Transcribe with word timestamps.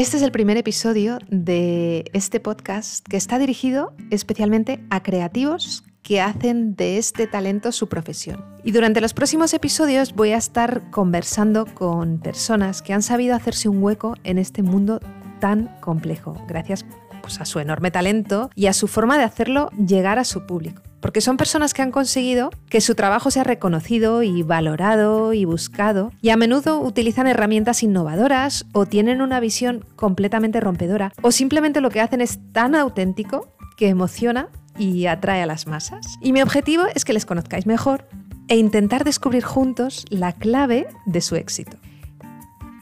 Este 0.00 0.16
es 0.16 0.22
el 0.22 0.32
primer 0.32 0.56
episodio 0.56 1.18
de 1.28 2.10
este 2.14 2.40
podcast 2.40 3.06
que 3.06 3.18
está 3.18 3.38
dirigido 3.38 3.92
especialmente 4.08 4.82
a 4.88 5.02
creativos 5.02 5.84
que 6.02 6.22
hacen 6.22 6.74
de 6.74 6.96
este 6.96 7.26
talento 7.26 7.70
su 7.70 7.86
profesión. 7.90 8.42
Y 8.64 8.72
durante 8.72 9.02
los 9.02 9.12
próximos 9.12 9.52
episodios 9.52 10.14
voy 10.14 10.30
a 10.30 10.38
estar 10.38 10.90
conversando 10.90 11.66
con 11.66 12.18
personas 12.18 12.80
que 12.80 12.94
han 12.94 13.02
sabido 13.02 13.36
hacerse 13.36 13.68
un 13.68 13.82
hueco 13.82 14.14
en 14.24 14.38
este 14.38 14.62
mundo 14.62 15.00
tan 15.38 15.66
complejo, 15.82 16.32
gracias 16.48 16.86
pues, 17.20 17.38
a 17.38 17.44
su 17.44 17.58
enorme 17.58 17.90
talento 17.90 18.48
y 18.54 18.68
a 18.68 18.72
su 18.72 18.88
forma 18.88 19.18
de 19.18 19.24
hacerlo 19.24 19.68
llegar 19.72 20.18
a 20.18 20.24
su 20.24 20.46
público 20.46 20.80
porque 21.00 21.20
son 21.20 21.36
personas 21.36 21.74
que 21.74 21.82
han 21.82 21.90
conseguido 21.90 22.50
que 22.68 22.80
su 22.80 22.94
trabajo 22.94 23.30
sea 23.30 23.44
reconocido 23.44 24.22
y 24.22 24.42
valorado 24.42 25.32
y 25.32 25.44
buscado, 25.44 26.12
y 26.20 26.30
a 26.30 26.36
menudo 26.36 26.80
utilizan 26.80 27.26
herramientas 27.26 27.82
innovadoras 27.82 28.66
o 28.72 28.86
tienen 28.86 29.22
una 29.22 29.40
visión 29.40 29.84
completamente 29.96 30.60
rompedora, 30.60 31.12
o 31.22 31.32
simplemente 31.32 31.80
lo 31.80 31.90
que 31.90 32.00
hacen 32.00 32.20
es 32.20 32.38
tan 32.52 32.74
auténtico 32.74 33.48
que 33.76 33.88
emociona 33.88 34.48
y 34.78 35.06
atrae 35.06 35.42
a 35.42 35.46
las 35.46 35.66
masas. 35.66 36.06
Y 36.20 36.32
mi 36.32 36.42
objetivo 36.42 36.84
es 36.94 37.04
que 37.04 37.12
les 37.12 37.26
conozcáis 37.26 37.66
mejor 37.66 38.06
e 38.48 38.56
intentar 38.56 39.04
descubrir 39.04 39.44
juntos 39.44 40.04
la 40.10 40.32
clave 40.32 40.86
de 41.06 41.20
su 41.20 41.36
éxito. 41.36 41.76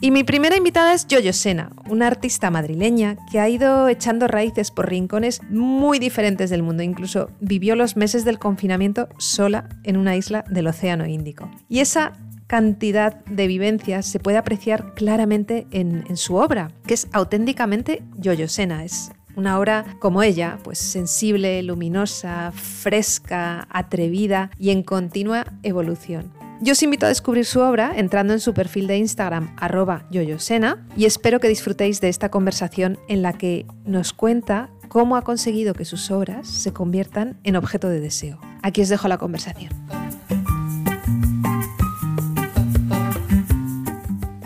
Y 0.01 0.13
mi 0.13 0.23
primera 0.23 0.57
invitada 0.57 0.95
es 0.95 1.09
Yoyo 1.09 1.33
Sena, 1.33 1.71
una 1.89 2.07
artista 2.07 2.51
madrileña 2.51 3.17
que 3.33 3.41
ha 3.41 3.49
ido 3.49 3.89
echando 3.89 4.29
raíces 4.29 4.71
por 4.71 4.89
rincones 4.89 5.41
muy 5.51 5.99
diferentes 5.99 6.51
del 6.51 6.63
mundo. 6.63 6.85
Incluso 6.85 7.31
vivió 7.41 7.75
los 7.75 7.97
meses 7.97 8.25
del 8.25 8.39
confinamiento 8.39 9.09
sola 9.19 9.69
en 9.83 9.97
una 9.97 10.15
isla 10.15 10.45
del 10.49 10.69
Océano 10.69 11.05
Índico. 11.07 11.51
Y 11.69 11.81
esa 11.81 12.13
cantidad 12.47 13.25
de 13.25 13.49
vivencias 13.49 14.07
se 14.07 14.21
puede 14.21 14.39
apreciar 14.39 14.95
claramente 14.95 15.67
en, 15.73 16.17
su 16.17 16.37
obra, 16.37 16.71
que 16.87 16.95
es 16.95 17.09
auténticamente 17.13 18.05
Yoyo 18.17 18.47
Sena. 18.47 18.85
Es 18.85 19.11
una 19.35 19.59
obra 19.59 19.85
como 19.99 20.23
ella, 20.23 20.59
pues 20.63 20.79
sensible, 20.79 21.61
luminosa, 21.65 22.53
fresca, 22.53 23.67
atrevida 23.69 24.51
y 24.59 24.71
en 24.71 24.85
continua 24.85 25.45
evolución. 25.65 26.38
Yo 26.61 26.73
os 26.73 26.83
invito 26.83 27.07
a 27.07 27.09
descubrir 27.09 27.45
su 27.45 27.61
obra 27.61 27.93
entrando 27.95 28.33
en 28.33 28.41
su 28.41 28.53
perfil 28.53 28.89
de 28.89 28.99
Instagram 28.99 29.55
arroba 29.59 30.07
yoyosena 30.11 30.85
y 30.97 31.05
espero 31.05 31.39
que 31.39 31.47
disfrutéis 31.47 32.01
de 32.01 32.09
esta 32.09 32.31
conversación 32.31 32.99
en 33.09 33.23
la 33.23 33.33
que 33.33 33.65
nos 33.85 34.13
cuenta 34.13 34.69
cómo 34.89 35.17
ha 35.17 35.23
conseguido 35.23 35.73
que 35.73 35.85
sus 35.85 36.11
obras 36.11 36.49
se 36.49 36.73
conviertan 36.73 37.39
en 37.45 37.55
objeto 37.55 37.89
de 37.89 38.01
deseo. 38.01 38.41
Aquí 38.63 38.83
os 38.83 38.89
dejo 38.89 39.07
la 39.07 39.19
conversación. 39.19 39.73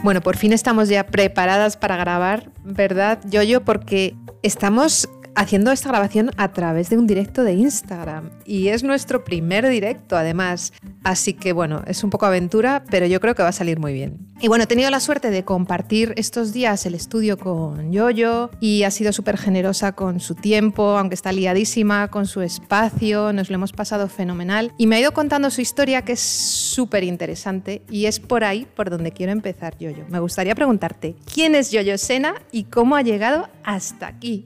Bueno, 0.02 0.20
por 0.20 0.36
fin 0.36 0.52
estamos 0.52 0.90
ya 0.90 1.06
preparadas 1.06 1.78
para 1.78 1.96
grabar, 1.96 2.50
¿verdad, 2.62 3.20
Yoyo? 3.24 3.64
Porque 3.64 4.16
estamos 4.42 5.08
haciendo 5.34 5.72
esta 5.72 5.88
grabación 5.88 6.30
a 6.36 6.52
través 6.52 6.90
de 6.90 6.98
un 6.98 7.06
directo 7.06 7.44
de 7.44 7.54
Instagram. 7.54 8.30
Y 8.44 8.68
es 8.68 8.82
nuestro 8.82 9.24
primer 9.24 9.68
directo, 9.68 10.16
además. 10.16 10.72
Así 11.04 11.34
que 11.34 11.52
bueno, 11.52 11.82
es 11.86 12.04
un 12.04 12.10
poco 12.10 12.26
aventura, 12.26 12.84
pero 12.90 13.06
yo 13.06 13.20
creo 13.20 13.34
que 13.34 13.42
va 13.42 13.48
a 13.48 13.52
salir 13.52 13.78
muy 13.78 13.92
bien. 13.92 14.32
Y 14.40 14.48
bueno, 14.48 14.64
he 14.64 14.66
tenido 14.66 14.90
la 14.90 15.00
suerte 15.00 15.30
de 15.30 15.44
compartir 15.44 16.14
estos 16.16 16.52
días 16.52 16.84
el 16.86 16.94
estudio 16.94 17.38
con 17.38 17.92
Yoyo 17.92 18.50
y 18.60 18.82
ha 18.82 18.90
sido 18.90 19.12
súper 19.12 19.38
generosa 19.38 19.92
con 19.92 20.20
su 20.20 20.34
tiempo, 20.34 20.98
aunque 20.98 21.14
está 21.14 21.32
liadísima, 21.32 22.08
con 22.08 22.26
su 22.26 22.40
espacio, 22.40 23.32
nos 23.32 23.50
lo 23.50 23.54
hemos 23.54 23.72
pasado 23.72 24.08
fenomenal. 24.08 24.72
Y 24.78 24.86
me 24.86 24.96
ha 24.96 25.00
ido 25.00 25.12
contando 25.12 25.50
su 25.50 25.60
historia 25.60 26.02
que 26.02 26.12
es 26.12 26.20
súper 26.20 27.04
interesante 27.04 27.82
y 27.90 28.06
es 28.06 28.20
por 28.20 28.44
ahí 28.44 28.66
por 28.74 28.90
donde 28.90 29.12
quiero 29.12 29.32
empezar, 29.32 29.76
Yoyo. 29.78 30.04
Me 30.08 30.20
gustaría 30.20 30.54
preguntarte, 30.54 31.14
¿quién 31.32 31.54
es 31.54 31.70
Yoyo 31.70 31.96
Sena 31.98 32.34
y 32.50 32.64
cómo 32.64 32.96
ha 32.96 33.02
llegado 33.02 33.48
hasta 33.62 34.08
aquí? 34.08 34.44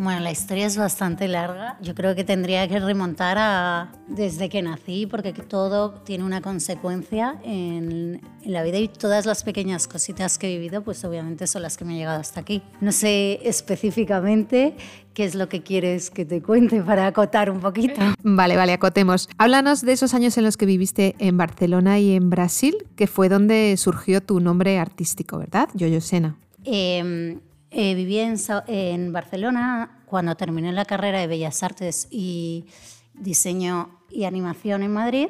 Bueno, 0.00 0.20
la 0.20 0.30
historia 0.30 0.64
es 0.64 0.78
bastante 0.78 1.28
larga. 1.28 1.76
Yo 1.82 1.94
creo 1.94 2.14
que 2.14 2.24
tendría 2.24 2.66
que 2.66 2.80
remontar 2.80 3.36
a 3.38 3.92
desde 4.08 4.48
que 4.48 4.62
nací, 4.62 5.04
porque 5.04 5.34
todo 5.34 5.90
tiene 5.90 6.24
una 6.24 6.40
consecuencia 6.40 7.38
en, 7.44 8.18
en, 8.42 8.52
la 8.52 8.62
vida 8.62 8.78
y 8.78 8.88
todas 8.88 9.26
las 9.26 9.44
pequeñas 9.44 9.86
cositas 9.86 10.38
que 10.38 10.48
he 10.48 10.56
vivido, 10.56 10.82
pues 10.82 11.04
obviamente 11.04 11.46
son 11.46 11.60
las 11.60 11.76
que 11.76 11.84
me 11.84 11.92
han 11.92 11.98
llegado 11.98 12.18
hasta 12.18 12.40
aquí. 12.40 12.62
No 12.80 12.92
sé 12.92 13.40
específicamente 13.42 14.74
qué 15.12 15.24
es 15.26 15.34
lo 15.34 15.50
que 15.50 15.62
quieres 15.62 16.10
que 16.10 16.24
te 16.24 16.40
cuente 16.40 16.80
para 16.80 17.06
acotar 17.06 17.50
un 17.50 17.60
poquito. 17.60 18.00
Vale, 18.22 18.56
vale, 18.56 18.72
acotemos. 18.72 19.28
Háblanos 19.36 19.82
de 19.82 19.92
esos 19.92 20.14
años 20.14 20.38
en 20.38 20.44
los 20.44 20.56
que 20.56 20.64
viviste 20.64 21.14
en 21.18 21.36
Barcelona 21.36 21.98
y 21.98 22.14
en 22.14 22.30
Brasil, 22.30 22.74
que 22.96 23.06
fue 23.06 23.28
donde 23.28 23.76
surgió 23.76 24.22
tu 24.22 24.40
nombre 24.40 24.78
artístico, 24.78 25.36
¿verdad? 25.38 25.68
Yoyo 25.74 26.00
Sena. 26.00 26.38
Eh, 26.64 27.38
eh, 27.72 27.94
viví 27.94 28.18
en, 28.18 29.12
Barcelona 29.12 29.99
cuando 30.10 30.34
terminé 30.34 30.72
la 30.72 30.84
carrera 30.84 31.20
de 31.20 31.28
Bellas 31.28 31.62
Artes 31.62 32.08
y 32.10 32.66
Diseño 33.14 34.00
y 34.10 34.24
Animación 34.24 34.82
en 34.82 34.92
Madrid 34.92 35.28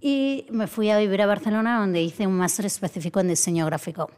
y 0.00 0.46
me 0.50 0.66
fui 0.66 0.90
a 0.90 0.98
vivir 0.98 1.22
a 1.22 1.26
Barcelona 1.26 1.78
donde 1.78 2.02
hice 2.02 2.26
un 2.26 2.36
máster 2.36 2.66
específico 2.66 3.20
en 3.20 3.28
diseño 3.28 3.64
gráfico. 3.66 4.10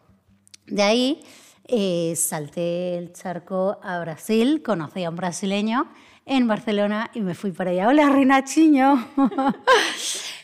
De 0.67 0.83
ahí 0.83 1.21
eh, 1.67 2.15
salté 2.17 2.97
el 2.97 3.13
charco 3.13 3.79
a 3.83 4.01
Brasil, 4.01 4.63
conocí 4.63 5.05
a 5.05 5.11
un 5.11 5.17
brasileño 5.17 5.93
en 6.29 6.47
Barcelona 6.47 7.11
y 7.15 7.21
me 7.21 7.35
fui 7.35 7.53
para 7.53 7.71
allá. 7.71 7.89
Hola, 7.89 8.09
Rinachiño. 8.11 9.09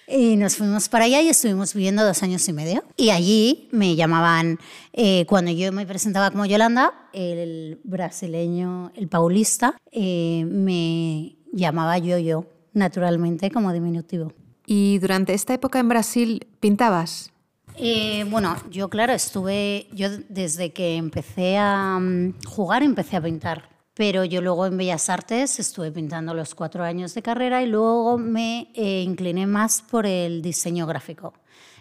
Y 0.07 0.37
nos 0.37 0.57
fuimos 0.57 0.91
para 0.91 1.07
allá 1.07 1.23
y 1.23 1.29
estuvimos 1.29 1.73
viviendo 1.73 2.05
dos 2.05 2.23
años 2.23 2.47
y 2.47 2.53
medio. 2.53 2.85
Y 2.95 3.09
allí 3.09 3.71
me 3.73 3.97
llamaban, 3.97 4.59
eh, 4.93 5.25
cuando 5.27 5.51
yo 5.51 5.73
me 5.73 5.87
presentaba 5.87 6.31
como 6.31 6.45
Yolanda, 6.45 6.93
el 7.15 7.81
brasileño, 7.85 8.93
el 8.97 9.09
paulista, 9.09 9.79
eh, 9.93 10.45
me 10.47 11.37
llamaba 11.55 11.97
yo-yo, 11.97 12.45
naturalmente, 12.75 13.51
como 13.51 13.73
diminutivo. 13.73 14.31
¿Y 14.67 14.99
durante 14.99 15.33
esta 15.33 15.55
época 15.55 15.79
en 15.79 15.89
Brasil 15.89 16.49
pintabas? 16.61 17.33
Eh, 17.77 18.27
bueno, 18.29 18.57
yo 18.71 18.91
claro, 18.91 19.15
estuve, 19.15 19.89
yo 19.93 20.09
desde 20.29 20.75
que 20.75 20.97
empecé 20.97 21.57
a 21.57 21.99
mm, 21.99 22.35
jugar 22.47 22.83
empecé 22.83 23.17
a 23.17 23.23
pintar 23.23 23.74
pero 23.95 24.25
yo 24.25 24.41
luego 24.41 24.67
en 24.67 24.77
Bellas 24.77 25.09
Artes 25.09 25.59
estuve 25.61 25.93
pintando 25.93 26.35
los 26.35 26.55
cuatro 26.55 26.83
años 26.83 27.15
de 27.15 27.23
carrera 27.23 27.63
y 27.63 27.67
luego 27.67 28.19
me 28.19 28.73
eh, 28.75 29.03
incliné 29.03 29.47
más 29.47 29.83
por 29.83 30.05
el 30.05 30.43
diseño 30.43 30.87
gráfico. 30.87 31.33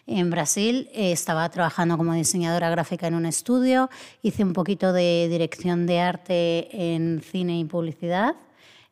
En 0.06 0.30
Brasil 0.30 0.90
eh, 0.94 1.12
estaba 1.12 1.50
trabajando 1.50 1.98
como 1.98 2.14
diseñadora 2.14 2.70
gráfica 2.70 3.08
en 3.08 3.16
un 3.16 3.26
estudio, 3.26 3.90
hice 4.22 4.44
un 4.44 4.54
poquito 4.54 4.94
de 4.94 5.28
dirección 5.30 5.88
de 5.88 6.00
arte 6.02 6.94
en 6.94 7.22
cine 7.22 7.58
y 7.58 7.66
publicidad, 7.66 8.36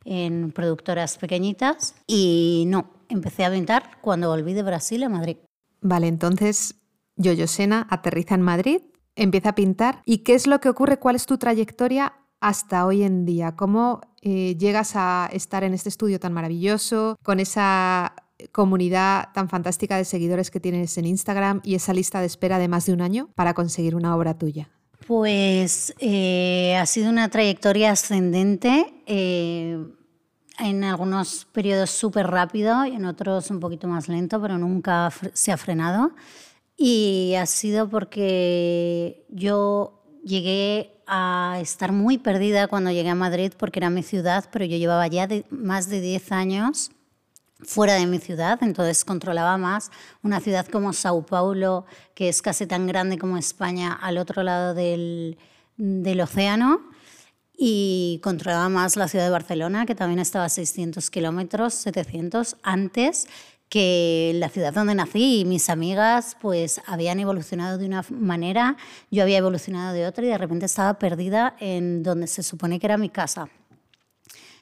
en 0.03 0.51
productoras 0.51 1.17
pequeñitas 1.17 1.95
y 2.07 2.63
no, 2.67 2.89
empecé 3.09 3.45
a 3.45 3.51
pintar 3.51 3.99
cuando 4.01 4.29
volví 4.29 4.53
de 4.53 4.63
Brasil 4.63 5.03
a 5.03 5.09
Madrid. 5.09 5.37
Vale, 5.81 6.07
entonces 6.07 6.75
Yoyo 7.17 7.47
Sena 7.47 7.87
aterriza 7.89 8.35
en 8.35 8.41
Madrid, 8.41 8.81
empieza 9.15 9.49
a 9.49 9.55
pintar. 9.55 10.01
¿Y 10.05 10.19
qué 10.19 10.33
es 10.33 10.47
lo 10.47 10.59
que 10.59 10.69
ocurre? 10.69 10.97
¿Cuál 10.97 11.17
es 11.17 11.25
tu 11.25 11.37
trayectoria 11.37 12.13
hasta 12.41 12.85
hoy 12.85 13.03
en 13.03 13.25
día? 13.25 13.55
¿Cómo 13.55 14.01
eh, 14.21 14.57
llegas 14.57 14.95
a 14.95 15.29
estar 15.31 15.63
en 15.63 15.73
este 15.73 15.89
estudio 15.89 16.19
tan 16.19 16.33
maravilloso, 16.33 17.17
con 17.23 17.39
esa 17.39 18.13
comunidad 18.51 19.29
tan 19.33 19.47
fantástica 19.47 19.97
de 19.97 20.03
seguidores 20.03 20.49
que 20.49 20.59
tienes 20.59 20.97
en 20.97 21.05
Instagram 21.05 21.61
y 21.63 21.75
esa 21.75 21.93
lista 21.93 22.19
de 22.19 22.25
espera 22.25 22.57
de 22.57 22.67
más 22.67 22.87
de 22.87 22.93
un 22.93 23.01
año 23.01 23.29
para 23.35 23.53
conseguir 23.53 23.95
una 23.95 24.15
obra 24.15 24.37
tuya? 24.37 24.69
Pues 25.07 25.93
eh, 25.99 26.75
ha 26.77 26.85
sido 26.85 27.09
una 27.09 27.29
trayectoria 27.29 27.91
ascendente. 27.91 28.93
Eh, 29.05 29.77
en 30.59 30.83
algunos 30.83 31.45
periodos 31.51 31.89
súper 31.89 32.27
rápido 32.27 32.85
y 32.85 32.95
en 32.95 33.05
otros 33.05 33.49
un 33.49 33.59
poquito 33.59 33.87
más 33.87 34.07
lento, 34.07 34.39
pero 34.39 34.59
nunca 34.59 35.11
se 35.33 35.51
ha 35.51 35.57
frenado. 35.57 36.11
Y 36.77 37.33
ha 37.35 37.45
sido 37.47 37.89
porque 37.89 39.25
yo 39.29 40.03
llegué 40.23 41.00
a 41.13 41.57
estar 41.59 41.91
muy 41.91 42.17
perdida 42.17 42.69
cuando 42.69 42.89
llegué 42.89 43.09
a 43.09 43.15
Madrid 43.15 43.51
porque 43.57 43.79
era 43.79 43.89
mi 43.89 44.01
ciudad, 44.01 44.45
pero 44.49 44.63
yo 44.63 44.77
llevaba 44.77 45.05
ya 45.07 45.27
más 45.49 45.89
de 45.89 45.99
10 45.99 46.31
años 46.31 46.91
fuera 47.59 47.95
de 47.95 48.05
mi 48.05 48.17
ciudad, 48.17 48.57
entonces 48.63 49.03
controlaba 49.03 49.57
más 49.57 49.91
una 50.23 50.39
ciudad 50.39 50.65
como 50.67 50.93
Sao 50.93 51.25
Paulo, 51.25 51.85
que 52.15 52.29
es 52.29 52.41
casi 52.41 52.65
tan 52.65 52.87
grande 52.87 53.17
como 53.17 53.37
España 53.37 53.91
al 53.91 54.17
otro 54.17 54.41
lado 54.41 54.73
del, 54.73 55.37
del 55.75 56.21
océano, 56.21 56.79
y 57.57 58.21
controlaba 58.23 58.69
más 58.69 58.95
la 58.95 59.09
ciudad 59.09 59.25
de 59.25 59.31
Barcelona, 59.31 59.85
que 59.85 59.95
también 59.95 60.19
estaba 60.19 60.45
a 60.45 60.49
600 60.49 61.11
kilómetros, 61.11 61.73
700 61.73 62.55
antes, 62.63 63.27
que 63.71 64.33
la 64.35 64.49
ciudad 64.49 64.73
donde 64.73 64.93
nací 64.93 65.39
y 65.39 65.45
mis 65.45 65.69
amigas 65.69 66.35
pues 66.41 66.81
habían 66.87 67.21
evolucionado 67.21 67.77
de 67.77 67.85
una 67.85 68.03
manera, 68.09 68.75
yo 69.09 69.23
había 69.23 69.37
evolucionado 69.37 69.93
de 69.93 70.05
otra 70.05 70.25
y 70.25 70.27
de 70.27 70.37
repente 70.37 70.65
estaba 70.65 70.99
perdida 70.99 71.55
en 71.57 72.03
donde 72.03 72.27
se 72.27 72.43
supone 72.43 72.81
que 72.81 72.87
era 72.87 72.97
mi 72.97 73.07
casa. 73.07 73.47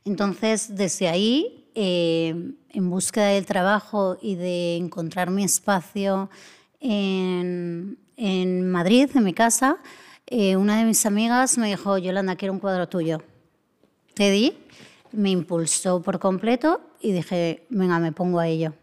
Entonces, 0.05 0.75
desde 0.75 1.07
ahí, 1.07 1.71
eh, 1.73 2.53
en 2.69 2.89
búsqueda 2.91 3.29
del 3.29 3.47
trabajo 3.47 4.15
y 4.21 4.35
de 4.35 4.75
encontrar 4.75 5.31
mi 5.31 5.43
espacio 5.43 6.29
en, 6.79 7.97
Madrid, 8.69 9.09
en 9.15 9.23
mi 9.23 9.33
casa, 9.33 9.77
eh, 10.27 10.55
una 10.55 10.77
de 10.77 10.85
mis 10.85 11.03
amigas 11.07 11.57
me 11.57 11.69
dijo, 11.69 11.97
Yolanda, 11.97 12.35
quiero 12.35 12.53
un 12.53 12.59
cuadro 12.59 12.87
tuyo. 12.87 13.23
Te 14.13 14.29
di, 14.29 14.55
me 15.11 15.31
impulsó 15.31 15.99
por 15.99 16.19
completo 16.19 16.79
y 17.01 17.11
dije, 17.11 17.65
venga, 17.71 17.97
me 17.97 18.11
pongo 18.11 18.37
a 18.37 18.47
ello. 18.47 18.75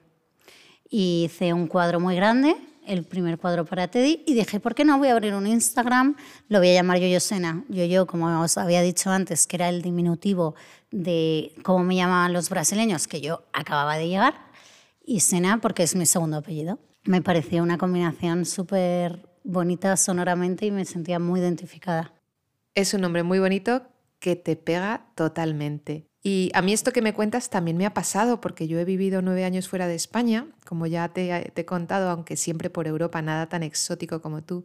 Hice 0.88 1.52
un 1.52 1.66
cuadro 1.66 1.98
muy 1.98 2.14
grande, 2.14 2.56
el 2.86 3.04
primer 3.04 3.38
cuadro 3.38 3.64
para 3.64 3.88
Teddy, 3.88 4.22
y 4.26 4.34
dije, 4.34 4.60
¿por 4.60 4.74
qué 4.74 4.84
no 4.84 4.98
voy 4.98 5.08
a 5.08 5.12
abrir 5.12 5.34
un 5.34 5.46
Instagram? 5.46 6.16
Lo 6.48 6.58
voy 6.58 6.68
a 6.68 6.74
llamar 6.74 6.98
Yoyo 6.98 7.18
Sena. 7.18 7.64
Yo, 7.68 8.06
como 8.06 8.40
os 8.40 8.56
había 8.56 8.82
dicho 8.82 9.10
antes, 9.10 9.46
que 9.46 9.56
era 9.56 9.68
el 9.68 9.82
diminutivo 9.82 10.54
de 10.92 11.52
cómo 11.62 11.82
me 11.82 11.96
llamaban 11.96 12.32
los 12.32 12.48
brasileños, 12.48 13.08
que 13.08 13.20
yo 13.20 13.42
acababa 13.52 13.96
de 13.96 14.08
llegar, 14.08 14.34
y 15.04 15.20
Sena 15.20 15.60
porque 15.60 15.82
es 15.82 15.96
mi 15.96 16.06
segundo 16.06 16.36
apellido. 16.36 16.78
Me 17.04 17.22
pareció 17.22 17.62
una 17.62 17.78
combinación 17.78 18.44
súper 18.44 19.28
bonita 19.42 19.96
sonoramente 19.96 20.66
y 20.66 20.70
me 20.70 20.84
sentía 20.84 21.18
muy 21.18 21.40
identificada. 21.40 22.12
Es 22.74 22.94
un 22.94 23.00
nombre 23.00 23.22
muy 23.22 23.38
bonito 23.38 23.82
que 24.18 24.36
te 24.36 24.56
pega 24.56 25.06
totalmente. 25.14 26.06
Y 26.28 26.50
a 26.55 26.61
mí 26.61 26.73
esto 26.73 26.90
que 26.90 27.02
me 27.02 27.14
cuentas 27.14 27.50
también 27.50 27.76
me 27.76 27.87
ha 27.87 27.94
pasado 27.94 28.40
porque 28.40 28.67
yo 28.67 28.81
he 28.81 28.84
vivido 28.84 29.23
nueve 29.23 29.44
años 29.44 29.69
fuera 29.69 29.87
de 29.87 29.94
España, 29.94 30.49
como 30.64 30.88
ya 30.88 31.08
te, 31.08 31.52
he 31.55 31.64
contado, 31.64 32.11
aunque 32.11 32.37
siempre 32.37 32.69
por 32.69 32.88
Europa, 32.88 33.23
nada 33.23 33.49
tan 33.49 33.62
exótico 33.62 34.20
como 34.20 34.43
tú. 34.43 34.64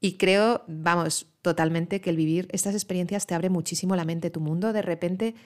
Y 0.00 0.16
creo, 0.16 0.64
vamos, 0.66 1.28
totalmente 1.40 2.00
que 2.00 2.10
el 2.10 2.16
vivir 2.16 2.48
estas 2.50 2.74
experiencias 2.74 3.28
te 3.28 3.36
abre 3.36 3.48
muchísimo 3.48 3.94
la 3.94 4.04
mente. 4.04 4.30
Tu 4.30 4.40
mundo 4.40 4.72
de 4.72 4.82
repente 4.82 5.36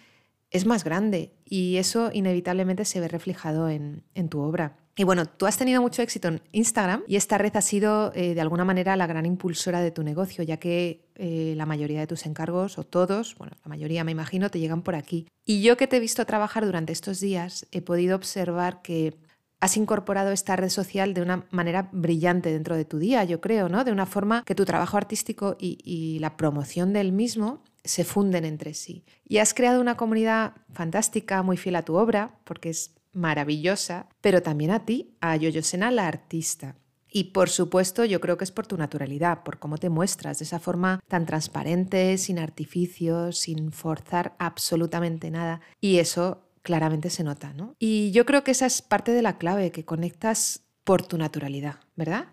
es 0.52 0.66
más 0.66 0.84
grande 0.84 1.32
y 1.44 1.78
eso 1.78 2.10
inevitablemente 2.12 2.84
se 2.84 3.00
ve 3.00 3.08
reflejado 3.08 3.68
en, 3.68 4.02
tu 4.28 4.40
obra. 4.40 4.76
Y 4.94 5.04
bueno, 5.04 5.24
tú 5.24 5.46
has 5.46 5.56
tenido 5.56 5.80
mucho 5.80 6.02
éxito 6.02 6.28
en 6.28 6.42
Instagram 6.52 7.02
y 7.08 7.16
esta 7.16 7.38
red 7.38 7.56
ha 7.56 7.62
sido 7.62 8.12
eh, 8.14 8.34
de 8.34 8.40
alguna 8.42 8.64
manera 8.64 8.94
la 8.96 9.06
gran 9.06 9.24
impulsora 9.24 9.80
de 9.80 9.90
tu 9.90 10.02
negocio, 10.02 10.44
ya 10.44 10.58
que 10.58 11.08
eh, 11.14 11.54
la 11.56 11.64
mayoría 11.64 12.00
de 12.00 12.06
tus 12.06 12.26
encargos, 12.26 12.76
o 12.76 12.84
todos, 12.84 13.34
bueno, 13.36 13.56
la 13.64 13.68
mayoría 13.70 14.04
me 14.04 14.12
imagino, 14.12 14.50
te 14.50 14.60
llegan 14.60 14.82
por 14.82 14.94
aquí. 14.94 15.26
Y 15.46 15.62
yo 15.62 15.78
que 15.78 15.86
te 15.86 15.96
he 15.96 16.00
visto 16.00 16.24
trabajar 16.26 16.66
durante 16.66 16.92
estos 16.92 17.20
días, 17.20 17.66
he 17.72 17.80
podido 17.80 18.14
observar 18.14 18.82
que 18.82 19.16
has 19.60 19.76
incorporado 19.78 20.32
esta 20.32 20.56
red 20.56 20.68
social 20.68 21.14
de 21.14 21.22
una 21.22 21.46
manera 21.50 21.88
brillante 21.92 22.52
dentro 22.52 22.76
de 22.76 22.84
tu 22.84 22.98
día, 22.98 23.24
yo 23.24 23.40
creo, 23.40 23.70
¿no? 23.70 23.84
De 23.84 23.92
una 23.92 24.06
forma 24.06 24.42
que 24.44 24.54
tu 24.54 24.64
trabajo 24.66 24.96
artístico 24.98 25.56
y 25.58 26.18
la 26.20 26.36
promoción 26.36 26.92
del 26.92 27.12
mismo 27.12 27.62
se 27.84 28.04
funden 28.04 28.44
entre 28.44 28.74
sí. 28.74 29.04
Y 29.26 29.38
has 29.38 29.54
creado 29.54 29.80
una 29.80 29.96
comunidad 29.96 30.54
fantástica, 30.72 31.42
muy 31.42 31.56
fiel 31.56 31.76
a 31.76 31.84
tu 31.84 31.96
obra, 31.96 32.38
porque 32.44 32.70
es 32.70 32.94
maravillosa, 33.12 34.06
pero 34.20 34.42
también 34.42 34.70
a 34.70 34.84
ti, 34.84 35.16
a 35.20 35.36
Yoyosena 35.36 35.90
la 35.90 36.06
artista. 36.06 36.76
Y 37.14 37.24
por 37.24 37.50
supuesto, 37.50 38.06
yo 38.06 38.20
creo 38.20 38.38
que 38.38 38.44
es 38.44 38.52
por 38.52 38.66
tu 38.66 38.78
naturalidad, 38.78 39.42
por 39.42 39.58
cómo 39.58 39.76
te 39.76 39.90
muestras 39.90 40.38
de 40.38 40.46
esa 40.46 40.58
forma 40.58 41.00
tan 41.08 41.26
transparente, 41.26 42.16
sin 42.16 42.38
artificios, 42.38 43.38
sin 43.38 43.70
forzar 43.70 44.34
absolutamente 44.38 45.30
nada. 45.30 45.60
Y 45.78 45.98
eso 45.98 46.48
claramente 46.62 47.10
se 47.10 47.22
nota, 47.22 47.52
¿no? 47.52 47.74
Y 47.78 48.12
yo 48.12 48.24
creo 48.24 48.44
que 48.44 48.52
esa 48.52 48.64
es 48.64 48.80
parte 48.80 49.12
de 49.12 49.20
la 49.20 49.36
clave, 49.36 49.72
que 49.72 49.84
conectas 49.84 50.62
por 50.84 51.02
tu 51.02 51.18
naturalidad, 51.18 51.80
¿verdad? 51.96 52.28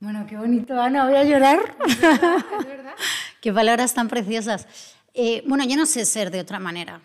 Bueno, 0.00 0.26
qué 0.26 0.36
bonito, 0.36 0.78
Ana, 0.78 1.06
voy 1.06 1.16
a 1.16 1.24
llorar. 1.24 1.76
¿Es 1.88 2.00
verdad? 2.66 2.94
Qué 3.40 3.52
palabras 3.52 3.94
tan 3.94 4.08
preciosas. 4.08 4.66
Eh, 5.14 5.42
bueno, 5.46 5.64
yo 5.64 5.76
no 5.76 5.86
sé 5.86 6.04
ser 6.04 6.30
de 6.30 6.40
otra 6.40 6.58
manera 6.58 7.00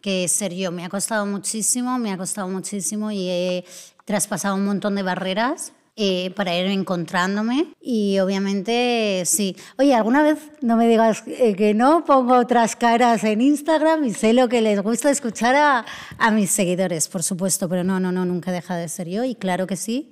que 0.00 0.28
ser 0.28 0.54
yo. 0.54 0.70
Me 0.70 0.84
ha 0.84 0.88
costado 0.88 1.26
muchísimo, 1.26 1.98
me 1.98 2.12
ha 2.12 2.16
costado 2.16 2.48
muchísimo 2.48 3.10
y 3.10 3.28
he 3.28 3.64
traspasado 4.04 4.54
un 4.54 4.64
montón 4.64 4.94
de 4.94 5.02
barreras 5.02 5.72
eh, 5.96 6.30
para 6.34 6.56
ir 6.56 6.66
encontrándome 6.66 7.74
y 7.82 8.18
obviamente 8.20 9.24
sí. 9.26 9.54
Oye, 9.76 9.94
alguna 9.94 10.22
vez 10.22 10.38
no 10.62 10.76
me 10.76 10.88
digas 10.88 11.22
eh, 11.26 11.54
que 11.54 11.74
no, 11.74 12.04
pongo 12.04 12.38
otras 12.38 12.76
caras 12.76 13.22
en 13.24 13.42
Instagram 13.42 14.04
y 14.04 14.14
sé 14.14 14.32
lo 14.32 14.48
que 14.48 14.62
les 14.62 14.80
gusta 14.80 15.10
escuchar 15.10 15.54
a, 15.56 15.84
a 16.16 16.30
mis 16.30 16.50
seguidores, 16.50 17.08
por 17.08 17.22
supuesto, 17.22 17.68
pero 17.68 17.84
no, 17.84 18.00
no, 18.00 18.12
no, 18.12 18.24
nunca 18.24 18.50
deja 18.50 18.76
de 18.76 18.88
ser 18.88 19.08
yo 19.08 19.24
y 19.24 19.34
claro 19.34 19.66
que 19.66 19.76
sí 19.76 20.08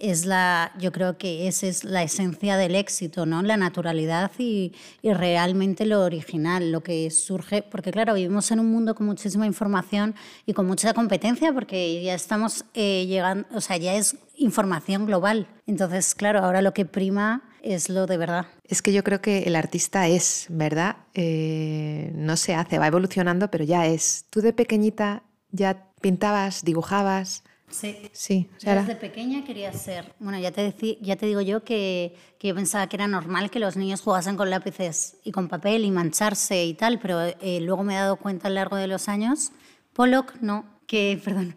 es 0.00 0.24
la, 0.26 0.72
yo 0.78 0.92
creo 0.92 1.18
que 1.18 1.46
esa 1.46 1.66
es 1.66 1.84
la 1.84 2.02
esencia 2.02 2.56
del 2.56 2.74
éxito, 2.74 3.26
¿no? 3.26 3.42
La 3.42 3.56
naturalidad 3.56 4.32
y, 4.38 4.72
y, 5.02 5.12
realmente 5.12 5.86
lo 5.86 6.02
original, 6.02 6.72
lo 6.72 6.82
que 6.82 7.10
surge, 7.10 7.62
porque 7.62 7.92
claro, 7.92 8.14
vivimos 8.14 8.50
en 8.50 8.60
un 8.60 8.70
mundo 8.70 8.94
con 8.94 9.06
muchísima 9.06 9.46
información 9.46 10.14
y 10.46 10.54
con 10.54 10.66
mucha 10.66 10.94
competencia, 10.94 11.52
porque 11.52 12.02
ya 12.02 12.14
estamos 12.14 12.64
eh, 12.74 13.06
llegando, 13.06 13.46
o 13.54 13.60
sea, 13.60 13.76
ya 13.76 13.94
es 13.94 14.16
información 14.36 15.06
global. 15.06 15.46
Entonces, 15.66 16.14
claro, 16.14 16.40
ahora 16.40 16.62
lo 16.62 16.72
que 16.72 16.86
prima 16.86 17.42
es 17.62 17.88
lo 17.88 18.06
de 18.06 18.16
verdad. 18.16 18.46
Es 18.64 18.82
que 18.82 18.92
yo 18.92 19.04
creo 19.04 19.20
que 19.20 19.40
el 19.44 19.56
artista 19.56 20.08
es, 20.08 20.46
¿verdad? 20.48 20.96
Eh, 21.14 22.10
no 22.14 22.36
se 22.36 22.54
hace, 22.54 22.78
va 22.78 22.86
evolucionando, 22.86 23.50
pero 23.50 23.64
ya 23.64 23.86
es. 23.86 24.24
Tú 24.30 24.40
de 24.40 24.52
pequeñita 24.52 25.22
ya 25.50 25.86
pintabas, 26.00 26.64
dibujabas. 26.64 27.44
Sí. 27.70 28.10
Sí. 28.12 28.48
Desde 28.62 28.96
pequeña 28.96 29.44
quería 29.44 29.72
ser. 29.72 30.12
Bueno, 30.18 30.38
ya 30.38 30.50
te, 30.50 30.74
ya 31.00 31.16
te 31.16 31.26
digo 31.26 31.40
yo 31.40 31.62
que, 31.62 32.16
que, 32.38 32.48
yo 32.48 32.54
pensaba 32.54 32.88
que 32.88 32.96
era 32.96 33.06
normal 33.06 33.50
que 33.50 33.58
los 33.58 33.76
niños 33.76 34.00
jugasen 34.00 34.36
con 34.36 34.50
lápices 34.50 35.16
y 35.24 35.32
con 35.32 35.48
papel 35.48 35.84
y 35.84 35.90
mancharse 35.90 36.64
y 36.64 36.74
tal, 36.74 36.98
pero 36.98 37.20
eh, 37.22 37.60
luego 37.60 37.84
me 37.84 37.94
he 37.94 37.98
dado 37.98 38.16
cuenta 38.16 38.48
a 38.48 38.50
lo 38.50 38.56
largo 38.56 38.76
de 38.76 38.86
los 38.86 39.08
años, 39.08 39.52
Pollock 39.92 40.34
no, 40.40 40.64
que, 40.86 41.20
perdón, 41.24 41.54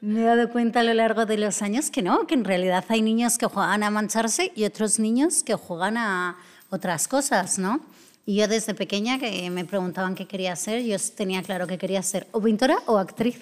me 0.00 0.20
he 0.20 0.24
dado 0.24 0.50
cuenta 0.50 0.80
a 0.80 0.82
lo 0.84 0.94
largo 0.94 1.26
de 1.26 1.36
los 1.36 1.62
años 1.62 1.90
que 1.90 2.02
no, 2.02 2.26
que 2.26 2.34
en 2.34 2.44
realidad 2.44 2.84
hay 2.88 3.02
niños 3.02 3.38
que 3.38 3.46
juegan 3.46 3.82
a 3.82 3.90
mancharse 3.90 4.52
y 4.54 4.64
otros 4.64 4.98
niños 4.98 5.42
que 5.42 5.54
juegan 5.54 5.96
a 5.96 6.36
otras 6.70 7.08
cosas, 7.08 7.58
¿no? 7.58 7.80
Y 8.24 8.36
yo 8.36 8.48
desde 8.48 8.74
pequeña 8.74 9.18
que 9.18 9.48
me 9.50 9.64
preguntaban 9.64 10.14
qué 10.14 10.26
quería 10.26 10.54
ser, 10.56 10.82
yo 10.82 10.96
tenía 11.16 11.42
claro 11.42 11.66
que 11.66 11.78
quería 11.78 12.02
ser 12.02 12.26
o 12.32 12.40
pintora 12.40 12.78
o 12.86 12.98
actriz. 12.98 13.40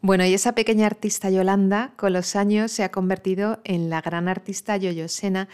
Bueno, 0.00 0.24
y 0.24 0.32
esa 0.32 0.54
pequeña 0.54 0.86
artista 0.86 1.28
Yolanda 1.28 1.92
con 1.96 2.12
los 2.12 2.36
años 2.36 2.70
se 2.70 2.84
ha 2.84 2.92
convertido 2.92 3.60
en 3.64 3.90
la 3.90 4.00
gran 4.00 4.28
artista 4.28 4.76
Yoyo 4.76 5.08
Sena 5.08 5.48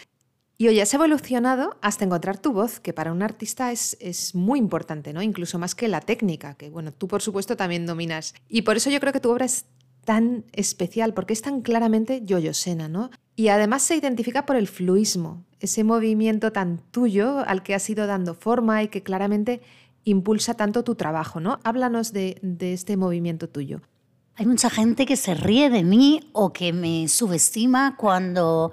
y 0.58 0.68
hoy 0.68 0.80
has 0.80 0.92
evolucionado 0.92 1.76
hasta 1.80 2.04
encontrar 2.04 2.38
tu 2.38 2.52
voz, 2.52 2.78
que 2.78 2.92
para 2.92 3.10
un 3.12 3.22
artista 3.22 3.72
es, 3.72 3.96
es, 4.00 4.34
muy 4.34 4.58
importante, 4.58 5.12
¿no? 5.12 5.22
Incluso 5.22 5.58
más 5.58 5.74
que 5.74 5.88
la 5.88 6.00
técnica, 6.00 6.54
que 6.54 6.70
bueno, 6.70 6.92
tú 6.92 7.08
por 7.08 7.22
supuesto 7.22 7.56
también 7.56 7.86
dominas. 7.86 8.34
Y 8.48 8.62
por 8.62 8.76
eso 8.76 8.90
yo 8.90 9.00
creo 9.00 9.12
que 9.12 9.20
tu 9.20 9.30
obra 9.30 9.46
es 9.46 9.64
tan 10.04 10.44
especial, 10.52 11.14
porque 11.14 11.32
es 11.32 11.42
tan 11.42 11.62
claramente 11.62 12.22
Sena, 12.52 12.88
¿no? 12.88 13.10
Y 13.34 13.48
además 13.48 13.82
se 13.82 13.96
identifica 13.96 14.46
por 14.46 14.56
el 14.56 14.68
fluismo, 14.68 15.42
ese 15.58 15.82
movimiento 15.82 16.52
tan 16.52 16.78
tuyo 16.90 17.38
al 17.46 17.62
que 17.62 17.74
has 17.74 17.88
ido 17.88 18.06
dando 18.06 18.34
forma 18.34 18.82
y 18.82 18.88
que 18.88 19.02
claramente 19.02 19.62
impulsa 20.04 20.54
tanto 20.54 20.84
tu 20.84 20.94
trabajo, 20.94 21.40
¿no? 21.40 21.58
Háblanos 21.64 22.12
de, 22.12 22.38
de 22.42 22.74
este 22.74 22.96
movimiento 22.96 23.48
tuyo. 23.48 23.80
Hay 24.36 24.46
mucha 24.46 24.68
gente 24.68 25.06
que 25.06 25.16
se 25.16 25.34
ríe 25.34 25.70
de 25.70 25.84
mí 25.84 26.28
o 26.32 26.52
que 26.52 26.72
me 26.72 27.06
subestima 27.06 27.96
cuando 27.96 28.72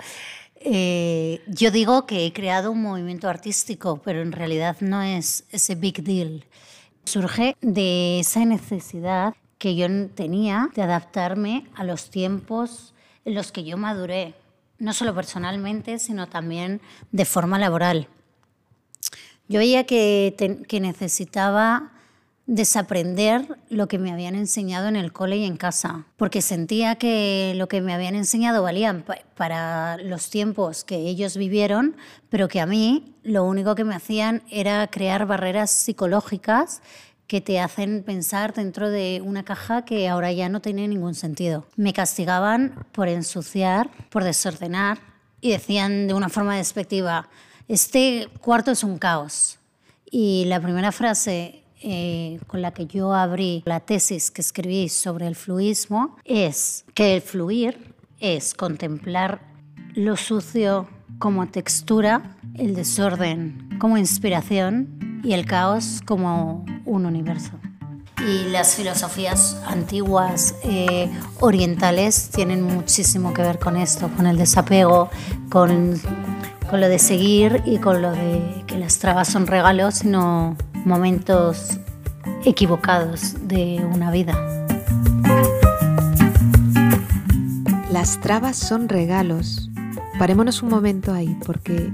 eh, 0.56 1.44
yo 1.46 1.70
digo 1.70 2.08
que 2.08 2.26
he 2.26 2.34
creado 2.34 2.72
un 2.72 2.82
movimiento 2.82 3.30
artístico, 3.30 4.02
pero 4.04 4.24
en 4.24 4.32
realidad 4.32 4.78
no 4.80 5.04
es 5.04 5.46
ese 5.52 5.76
big 5.76 6.04
deal. 6.04 6.46
Surge 7.04 7.56
de 7.62 8.20
esa 8.20 8.44
necesidad 8.44 9.36
que 9.60 9.76
yo 9.76 9.86
tenía 10.10 10.70
de 10.74 10.82
adaptarme 10.82 11.68
a 11.76 11.84
los 11.84 12.10
tiempos 12.10 12.96
en 13.24 13.36
los 13.36 13.52
que 13.52 13.64
yo 13.64 13.78
maduré, 13.78 14.34
no 14.80 14.94
solo 14.94 15.14
personalmente, 15.14 16.00
sino 16.00 16.28
también 16.28 16.82
de 17.12 17.26
forma 17.26 17.60
laboral. 17.60 18.08
Yo 19.48 19.60
veía 19.60 19.86
que, 19.86 20.64
que 20.68 20.80
necesitaba 20.80 21.92
desaprender 22.48 23.48
lo 23.70 23.88
que 23.88 24.00
me 24.00 24.12
habían 24.12 24.36
enseñado 24.36 24.88
en 24.88 24.96
el 24.96 25.14
cole 25.14 25.38
y 25.38 25.46
en 25.46 25.58
casa, 25.58 26.06
porque 26.18 26.42
sentía 26.42 26.96
que 26.96 27.54
lo 27.56 27.68
que 27.68 27.82
me 27.82 27.94
habían 27.94 28.16
enseñado 28.16 28.64
valía 28.64 29.04
para 29.36 29.98
los 29.98 30.30
tiempos 30.30 30.84
que 30.84 30.98
ellos 30.98 31.38
vivieron, 31.38 31.96
pero 32.30 32.48
que 32.48 32.60
a 32.60 32.66
mí 32.66 33.16
lo 33.24 33.46
único 33.46 33.76
que 33.76 33.84
me 33.84 33.96
hacían 33.96 34.42
era 34.50 34.88
crear 34.88 35.26
barreras 35.26 35.72
psicológicas 35.72 36.82
que 37.28 37.40
te 37.40 37.62
hacen 37.62 38.04
pensar 38.04 38.54
dentro 38.54 38.90
de 38.90 39.22
una 39.24 39.44
caja 39.44 39.86
que 39.86 40.10
ahora 40.10 40.34
ya 40.34 40.50
no 40.50 40.62
tiene 40.62 40.86
ningún 40.90 41.16
sentido. 41.16 41.66
Me 41.78 41.94
castigaban 41.94 42.86
por 42.92 43.08
ensuciar, 43.08 43.90
por 44.10 44.26
desordenar 44.26 45.00
y 45.40 45.52
decían 45.52 46.08
de 46.08 46.14
una 46.14 46.28
forma 46.28 46.58
despectiva, 46.58 47.30
este 47.70 48.28
cuarto 48.42 48.72
es 48.72 48.84
un 48.84 48.98
caos. 48.98 49.60
Y 50.12 50.44
la 50.48 50.60
primera 50.60 50.92
frase 50.92 51.61
eh, 51.82 52.40
con 52.48 52.62
la 52.62 52.72
que 52.72 52.86
yo 52.86 53.14
abrí 53.14 53.64
la 53.66 53.80
tesis 53.80 54.32
que 54.32 54.42
escribí 54.42 54.90
sobre 54.90 55.28
el 55.28 55.36
fluismo 55.36 56.18
es 56.26 56.86
que 56.94 57.16
el 57.16 57.22
fluir 57.22 57.96
es 58.20 58.54
contemplar 58.54 59.42
lo 59.96 60.16
sucio 60.16 60.88
como 61.20 61.48
textura, 61.48 62.38
el 62.56 62.76
desorden 62.76 63.78
como 63.80 63.98
inspiración 63.98 65.22
y 65.24 65.34
el 65.34 65.46
caos 65.46 66.02
como 66.06 66.66
un 66.86 67.06
universo. 67.06 67.52
Y 68.20 68.50
las 68.50 68.76
filosofías 68.76 69.60
antiguas 69.66 70.56
eh, 70.64 71.12
orientales 71.40 72.30
tienen 72.30 72.62
muchísimo 72.62 73.34
que 73.34 73.42
ver 73.42 73.58
con 73.58 73.76
esto, 73.76 74.10
con 74.16 74.28
el 74.28 74.38
desapego, 74.38 75.10
con 75.50 76.00
con 76.72 76.80
lo 76.80 76.88
de 76.88 77.00
seguir 77.00 77.62
y 77.66 77.80
con 77.80 78.02
lo 78.02 78.14
de 78.14 78.64
que 78.66 78.80
las 78.80 78.98
trabas 78.98 79.28
son 79.28 79.46
regalos, 79.46 79.96
sino 79.96 80.56
momentos 80.86 81.78
equivocados 82.46 83.36
de 83.46 83.86
una 83.94 84.10
vida. 84.10 84.34
Las 87.92 88.22
trabas 88.22 88.56
son 88.56 88.88
regalos. 88.88 89.70
Parémonos 90.18 90.64
un 90.64 90.70
momento 90.70 91.14
ahí, 91.14 91.38
porque 91.46 91.94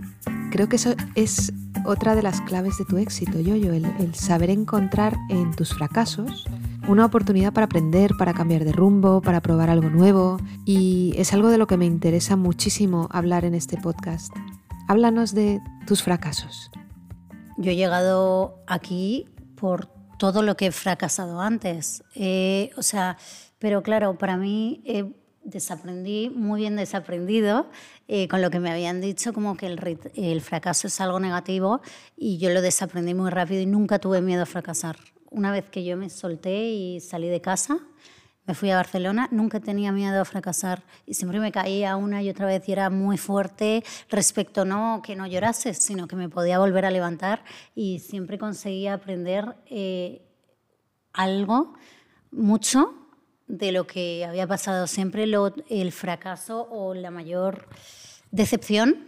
creo 0.51 0.69
que 0.69 0.75
eso 0.75 0.93
es 1.15 1.51
otra 1.83 2.13
de 2.13 2.21
las 2.21 2.39
claves 2.41 2.77
de 2.77 2.85
tu 2.85 2.97
éxito, 2.97 3.39
Yoyo, 3.39 3.73
el, 3.73 3.85
el 3.99 4.13
saber 4.13 4.51
encontrar 4.51 5.17
en 5.29 5.55
tus 5.55 5.73
fracasos 5.73 6.45
una 6.87 7.05
oportunidad 7.05 7.51
para 7.51 7.65
aprender, 7.65 8.11
para 8.17 8.33
cambiar 8.33 8.63
de 8.63 8.73
rumbo, 8.73 9.21
para 9.21 9.41
probar 9.41 9.71
algo 9.71 9.89
nuevo 9.89 10.37
y 10.65 11.13
es 11.17 11.33
algo 11.33 11.49
de 11.49 11.57
lo 11.57 11.65
que 11.65 11.77
me 11.77 11.85
interesa 11.85 12.35
muchísimo 12.35 13.09
hablar 13.11 13.43
en 13.43 13.55
este 13.55 13.77
podcast. 13.77 14.33
Háblanos 14.89 15.33
de 15.33 15.59
tus 15.85 16.01
fracasos. 16.01 16.71
Yo 17.57 17.71
he 17.71 17.75
llegado 17.75 18.63
aquí 18.67 19.27
por 19.59 19.87
todo 20.17 20.43
lo 20.43 20.55
que 20.55 20.67
he 20.67 20.71
fracasado 20.71 21.41
antes. 21.41 22.05
Eh, 22.15 22.71
o 22.77 22.81
sea, 22.81 23.17
pero 23.59 23.83
claro, 23.83 24.17
para 24.17 24.37
mí 24.37 24.81
eh, 24.85 25.11
desaprendí, 25.43 26.29
muy 26.29 26.61
bien 26.61 26.77
desaprendido, 26.77 27.69
eh, 28.07 28.29
con 28.29 28.41
lo 28.41 28.49
que 28.49 28.61
me 28.61 28.71
habían 28.71 29.01
dicho, 29.01 29.33
como 29.33 29.57
que 29.57 29.65
el, 29.65 29.99
el 30.15 30.39
fracaso 30.39 30.87
es 30.87 31.01
algo 31.01 31.19
negativo 31.19 31.81
y 32.15 32.37
yo 32.37 32.49
lo 32.51 32.61
desaprendí 32.61 33.13
muy 33.13 33.29
rápido 33.29 33.59
y 33.59 33.65
nunca 33.65 33.99
tuve 33.99 34.21
miedo 34.21 34.43
a 34.43 34.45
fracasar. 34.45 34.95
Una 35.29 35.51
vez 35.51 35.69
que 35.69 35.83
yo 35.83 35.97
me 35.97 36.09
solté 36.09 36.69
y 36.69 37.01
salí 37.01 37.27
de 37.27 37.41
casa, 37.41 37.79
me 38.47 38.55
fui 38.55 38.71
a 38.71 38.77
Barcelona, 38.77 39.27
nunca 39.31 39.59
tenía 39.59 39.91
miedo 39.91 40.21
a 40.21 40.25
fracasar 40.25 40.81
y 41.05 41.15
siempre 41.15 41.39
me 41.41 41.51
caía 41.51 41.97
una 41.97 42.23
y 42.23 42.29
otra 42.29 42.45
vez 42.45 42.67
y 42.67 42.71
era 42.71 42.89
muy 42.89 43.17
fuerte 43.17 43.83
respecto 44.09 44.63
no 44.63 45.01
que 45.03 45.17
no 45.17 45.27
llorase, 45.27 45.73
sino 45.73 46.07
que 46.07 46.15
me 46.15 46.29
podía 46.29 46.57
volver 46.57 46.85
a 46.85 46.91
levantar 46.91 47.43
y 47.75 47.99
siempre 47.99 48.39
conseguía 48.39 48.93
aprender 48.93 49.57
eh, 49.65 50.21
algo, 51.11 51.73
mucho 52.31 52.93
de 53.47 53.73
lo 53.73 53.85
que 53.85 54.25
había 54.25 54.47
pasado. 54.47 54.87
Siempre 54.87 55.25
el 55.69 55.91
fracaso 55.91 56.67
o 56.71 56.93
la 56.93 57.11
mayor 57.11 57.67
decepción, 58.31 59.07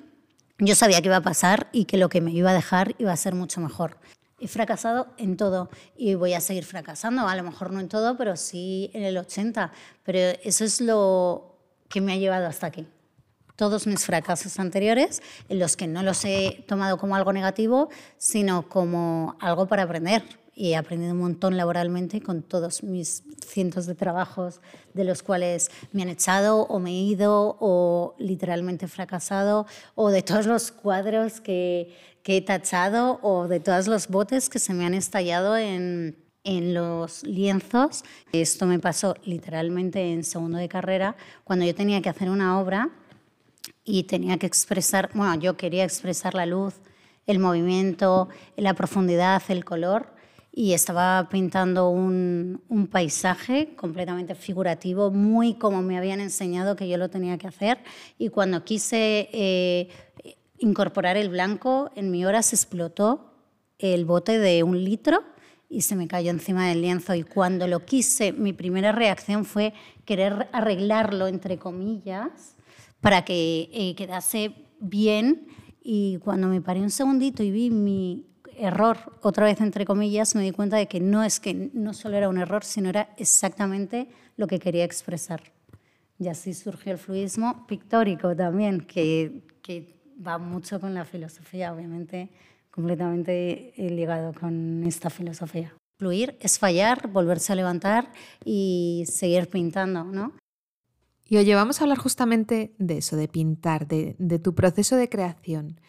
yo 0.57 0.75
sabía 0.75 1.01
que 1.01 1.07
iba 1.07 1.17
a 1.17 1.21
pasar 1.21 1.69
y 1.71 1.85
que 1.85 1.95
lo 1.95 2.09
que 2.09 2.19
me 2.19 2.31
iba 2.31 2.51
a 2.51 2.53
dejar 2.53 2.93
iba 2.97 3.13
a 3.13 3.17
ser 3.17 3.35
mucho 3.35 3.61
mejor 3.61 3.97
he 4.41 4.47
fracasado 4.47 5.07
en 5.17 5.37
todo 5.37 5.69
y 5.97 6.15
voy 6.15 6.33
a 6.33 6.41
seguir 6.41 6.65
fracasando, 6.65 7.27
a 7.27 7.35
lo 7.35 7.43
mejor 7.43 7.71
no 7.71 7.79
en 7.79 7.89
todo, 7.89 8.17
pero 8.17 8.35
sí 8.35 8.89
en 8.93 9.03
el 9.03 9.17
80. 9.17 9.71
Pero 10.03 10.39
eso 10.43 10.63
es 10.63 10.81
lo 10.81 11.55
que 11.87 12.01
me 12.01 12.13
ha 12.13 12.17
llevado 12.17 12.47
hasta 12.47 12.67
aquí. 12.67 12.87
Todos 13.55 13.87
mis 13.87 14.05
fracasos 14.05 14.57
anteriores, 14.59 15.21
en 15.49 15.59
los 15.59 15.75
que 15.75 15.87
no 15.87 16.01
los 16.01 16.23
he 16.23 16.63
tomado 16.67 16.97
como 16.97 17.15
algo 17.15 17.33
negativo, 17.33 17.89
sino 18.17 18.69
como 18.69 19.35
algo 19.41 19.67
para 19.67 19.83
aprender. 19.83 20.23
Y 20.55 20.71
he 20.71 20.75
aprendido 20.77 21.13
un 21.13 21.19
montón 21.19 21.57
laboralmente 21.57 22.21
con 22.21 22.41
todos 22.41 22.83
mis 22.83 23.23
cientos 23.45 23.85
de 23.85 23.95
trabajos 23.95 24.61
de 24.93 25.03
los 25.03 25.23
cuales 25.23 25.71
me 25.91 26.03
han 26.03 26.09
echado 26.09 26.63
o 26.63 26.79
me 26.79 26.91
he 26.91 27.01
ido 27.01 27.57
o 27.59 28.15
literalmente 28.17 28.87
fracasado 28.87 29.65
o 29.95 30.09
de 30.09 30.21
todos 30.21 30.45
los 30.45 30.71
cuadros 30.71 31.39
que, 31.39 31.95
que 32.23 32.37
he 32.37 32.41
tachado 32.41 33.19
o 33.21 33.47
de 33.47 33.59
todos 33.59 33.87
los 33.87 34.07
botes 34.07 34.49
que 34.49 34.59
se 34.59 34.73
me 34.73 34.85
han 34.85 34.93
estallado 34.93 35.57
en, 35.57 36.17
en 36.43 36.73
los 36.73 37.23
lienzos. 37.23 38.03
Esto 38.31 38.65
me 38.65 38.79
pasó 38.79 39.15
literalmente 39.23 40.13
en 40.13 40.23
segundo 40.23 40.57
de 40.57 40.69
carrera, 40.69 41.15
cuando 41.43 41.65
yo 41.65 41.75
tenía 41.75 42.01
que 42.01 42.09
hacer 42.09 42.29
una 42.29 42.59
obra 42.59 42.89
y 43.83 44.03
tenía 44.03 44.37
que 44.37 44.47
expresar, 44.47 45.09
bueno, 45.13 45.35
yo 45.35 45.57
quería 45.57 45.83
expresar 45.83 46.33
la 46.33 46.45
luz, 46.45 46.75
el 47.27 47.39
movimiento, 47.39 48.29
la 48.55 48.73
profundidad, 48.73 49.41
el 49.49 49.65
color, 49.65 50.07
y 50.51 50.73
estaba 50.73 51.29
pintando 51.29 51.89
un, 51.89 52.61
un, 52.69 52.87
paisaje 52.87 53.75
completamente 53.75 54.33
figurativo, 54.33 55.11
muy 55.11 55.53
como 55.53 55.81
me 55.83 55.97
habían 55.97 56.19
enseñado 56.19 56.75
que 56.75 56.89
yo 56.89 56.97
lo 56.97 57.09
tenía 57.09 57.37
que 57.37 57.47
hacer. 57.47 57.77
Y 58.17 58.29
cuando 58.29 58.65
quise 58.65 59.29
eh, 59.31 59.89
incorporar 60.59 61.17
el 61.17 61.29
blanco, 61.29 61.91
en 61.95 62.11
mi 62.11 62.25
hora 62.25 62.41
se 62.41 62.55
explotó 62.55 63.33
el 63.77 64.05
bote 64.05 64.39
de 64.39 64.63
un 64.63 64.83
litro 64.83 65.23
y 65.69 65.81
se 65.81 65.95
me 65.95 66.07
cayó 66.07 66.31
encima 66.31 66.67
del 66.67 66.81
lienzo. 66.81 67.13
Y 67.15 67.23
cuando 67.23 67.67
lo 67.67 67.85
quise, 67.85 68.33
mi 68.33 68.53
primera 68.53 68.91
reacción 68.91 69.45
fue 69.45 69.73
querer 70.05 70.49
arreglarlo, 70.51 71.27
entre 71.27 71.57
comillas, 71.57 72.55
para 73.01 73.23
que 73.23 73.69
eh, 73.71 73.95
quedase 73.95 74.53
bien. 74.79 75.47
Y 75.81 76.17
cuando 76.17 76.47
me 76.47 76.61
paré 76.61 76.81
un 76.81 76.89
segundito 76.89 77.43
y 77.43 77.51
vi 77.51 77.69
mi 77.69 78.25
error, 78.57 78.97
otra 79.21 79.45
vez 79.45 79.61
entre 79.61 79.85
comillas, 79.85 80.35
me 80.35 80.43
di 80.43 80.51
cuenta 80.51 80.77
de 80.77 80.87
que 80.87 80.99
no 80.99 81.23
es 81.23 81.39
que 81.39 81.69
no 81.73 81.93
solo 81.93 82.17
era 82.17 82.29
un 82.29 82.37
error, 82.37 82.63
sino 82.63 82.89
era 82.89 83.13
exactamente 83.17 84.09
lo 84.35 84.47
que 84.47 84.59
quería 84.59 84.83
expresar. 84.83 85.41
Y 86.17 86.27
así 86.27 86.53
surgió 86.53 86.91
el 86.91 86.97
fluidismo 86.97 87.65
pictórico 87.65 88.35
también, 88.35 88.81
que, 88.81 89.43
que 89.61 89.98
va 90.25 90.37
mucho 90.37 90.79
con 90.79 90.93
la 90.93 91.05
filosofía, 91.05 91.73
obviamente, 91.73 92.29
completamente 92.71 93.73
ligado 93.77 94.33
con 94.33 94.83
esta 94.85 95.09
filosofía. 95.09 95.73
Fluir 95.97 96.37
es 96.39 96.59
fallar, 96.59 97.07
volverse 97.09 97.51
a 97.53 97.55
levantar 97.55 98.11
y 98.45 99.03
seguir 99.07 99.49
pintando, 99.49 100.03
¿no? 100.03 100.33
Y 101.27 101.37
oye, 101.37 101.53
vamos 101.55 101.79
a 101.79 101.83
hablar 101.83 101.97
justamente 101.97 102.73
de 102.79 102.97
eso, 102.97 103.15
de 103.15 103.27
pintar, 103.27 103.87
de, 103.87 104.15
de 104.17 104.39
tu 104.39 104.55
proceso 104.55 104.95
de 104.95 105.09
creación 105.09 105.79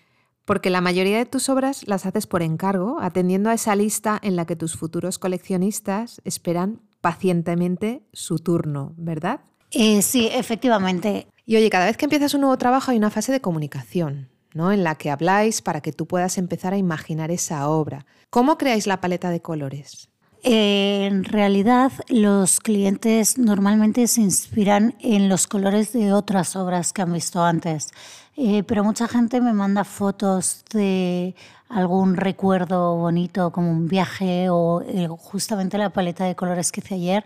porque 0.50 0.68
la 0.68 0.80
mayoría 0.80 1.18
de 1.18 1.26
tus 1.26 1.48
obras 1.48 1.86
las 1.86 2.06
haces 2.06 2.26
por 2.26 2.42
encargo, 2.42 2.98
atendiendo 3.00 3.50
a 3.50 3.54
esa 3.54 3.76
lista 3.76 4.18
en 4.20 4.34
la 4.34 4.46
que 4.46 4.56
tus 4.56 4.74
futuros 4.74 5.16
coleccionistas 5.20 6.20
esperan 6.24 6.80
pacientemente 7.00 8.02
su 8.12 8.40
turno, 8.40 8.92
¿verdad? 8.96 9.42
Eh, 9.70 10.02
sí, 10.02 10.28
efectivamente. 10.32 11.28
Y 11.50 11.56
oye, 11.56 11.68
cada 11.68 11.86
vez 11.86 11.96
que 11.96 12.04
empiezas 12.04 12.32
un 12.34 12.42
nuevo 12.42 12.56
trabajo 12.58 12.92
hay 12.92 12.96
una 12.96 13.10
fase 13.10 13.32
de 13.32 13.40
comunicación, 13.40 14.28
¿no? 14.54 14.70
En 14.70 14.84
la 14.84 14.94
que 14.94 15.10
habláis 15.10 15.62
para 15.62 15.80
que 15.80 15.90
tú 15.90 16.06
puedas 16.06 16.38
empezar 16.38 16.74
a 16.74 16.76
imaginar 16.76 17.32
esa 17.32 17.68
obra. 17.68 18.06
¿Cómo 18.30 18.56
creáis 18.56 18.86
la 18.86 19.00
paleta 19.00 19.30
de 19.30 19.42
colores? 19.42 20.09
Eh, 20.42 21.06
en 21.06 21.24
realidad, 21.24 21.92
los 22.08 22.60
clientes 22.60 23.36
normalmente 23.36 24.06
se 24.06 24.22
inspiran 24.22 24.94
en 25.00 25.28
los 25.28 25.46
colores 25.46 25.92
de 25.92 26.14
otras 26.14 26.56
obras 26.56 26.94
que 26.94 27.02
han 27.02 27.12
visto 27.12 27.42
antes, 27.42 27.90
eh, 28.36 28.62
pero 28.62 28.82
mucha 28.82 29.06
gente 29.06 29.40
me 29.42 29.52
manda 29.52 29.84
fotos 29.84 30.64
de 30.72 31.34
algún 31.68 32.16
recuerdo 32.16 32.96
bonito, 32.96 33.52
como 33.52 33.70
un 33.70 33.86
viaje 33.86 34.48
o 34.48 34.80
eh, 34.82 35.08
justamente 35.08 35.76
la 35.76 35.90
paleta 35.90 36.24
de 36.24 36.34
colores 36.34 36.72
que 36.72 36.80
hice 36.80 36.94
ayer. 36.94 37.24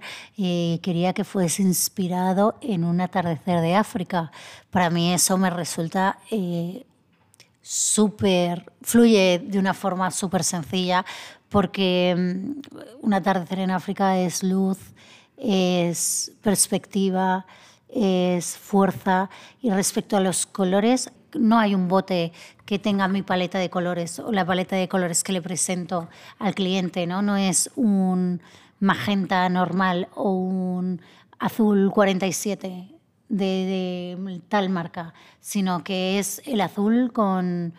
quería 0.83 1.13
que 1.13 1.25
fuese 1.25 1.63
inspirado 1.63 2.57
en 2.61 2.85
un 2.85 3.01
atardecer 3.01 3.61
de 3.61 3.77
África. 3.77 4.33
Para 4.71 4.91
mí 4.91 5.13
eso 5.15 5.39
me 5.39 5.51
resulta 5.51 6.19
súper, 7.65 8.71
fluye 8.83 9.43
de 9.43 9.59
una 9.59 9.73
forma 9.73 10.11
súper 10.11 10.45
sencilla 10.45 11.05
porque 11.49 12.15
mm, 12.15 13.05
un 13.07 13.15
atardecer 13.15 13.61
en 13.61 13.71
África 13.71 14.19
es 14.19 14.43
luz, 14.43 14.79
es 15.39 16.33
perspectiva, 16.43 17.47
es 17.89 18.59
fuerza 18.59 19.31
y 19.63 19.71
respecto 19.71 20.17
a 20.19 20.21
los 20.21 20.45
colores 20.45 21.11
no 21.33 21.59
hay 21.59 21.75
un 21.75 21.89
bote 21.89 22.33
que 22.67 22.79
tenga 22.79 23.09
mi 23.09 23.23
paleta 23.23 23.59
de 23.59 23.71
colores 23.71 24.19
o 24.19 24.31
la 24.31 24.45
paleta 24.45 24.77
de 24.77 24.87
colores 24.87 25.25
que 25.25 25.33
le 25.33 25.41
presento 25.41 26.09
al 26.39 26.55
cliente, 26.55 27.07
¿no? 27.07 27.23
No 27.23 27.37
es 27.37 27.71
un 27.77 28.43
magenta 28.79 29.49
normal 29.49 30.09
o 30.15 30.31
un 30.31 31.01
azul 31.39 31.91
47 31.93 32.94
de, 33.29 34.41
tal 34.49 34.71
marca, 34.71 35.15
sino 35.41 35.85
que 35.85 36.19
es 36.19 36.43
el 36.47 36.61
azul 36.61 37.13
con 37.13 37.75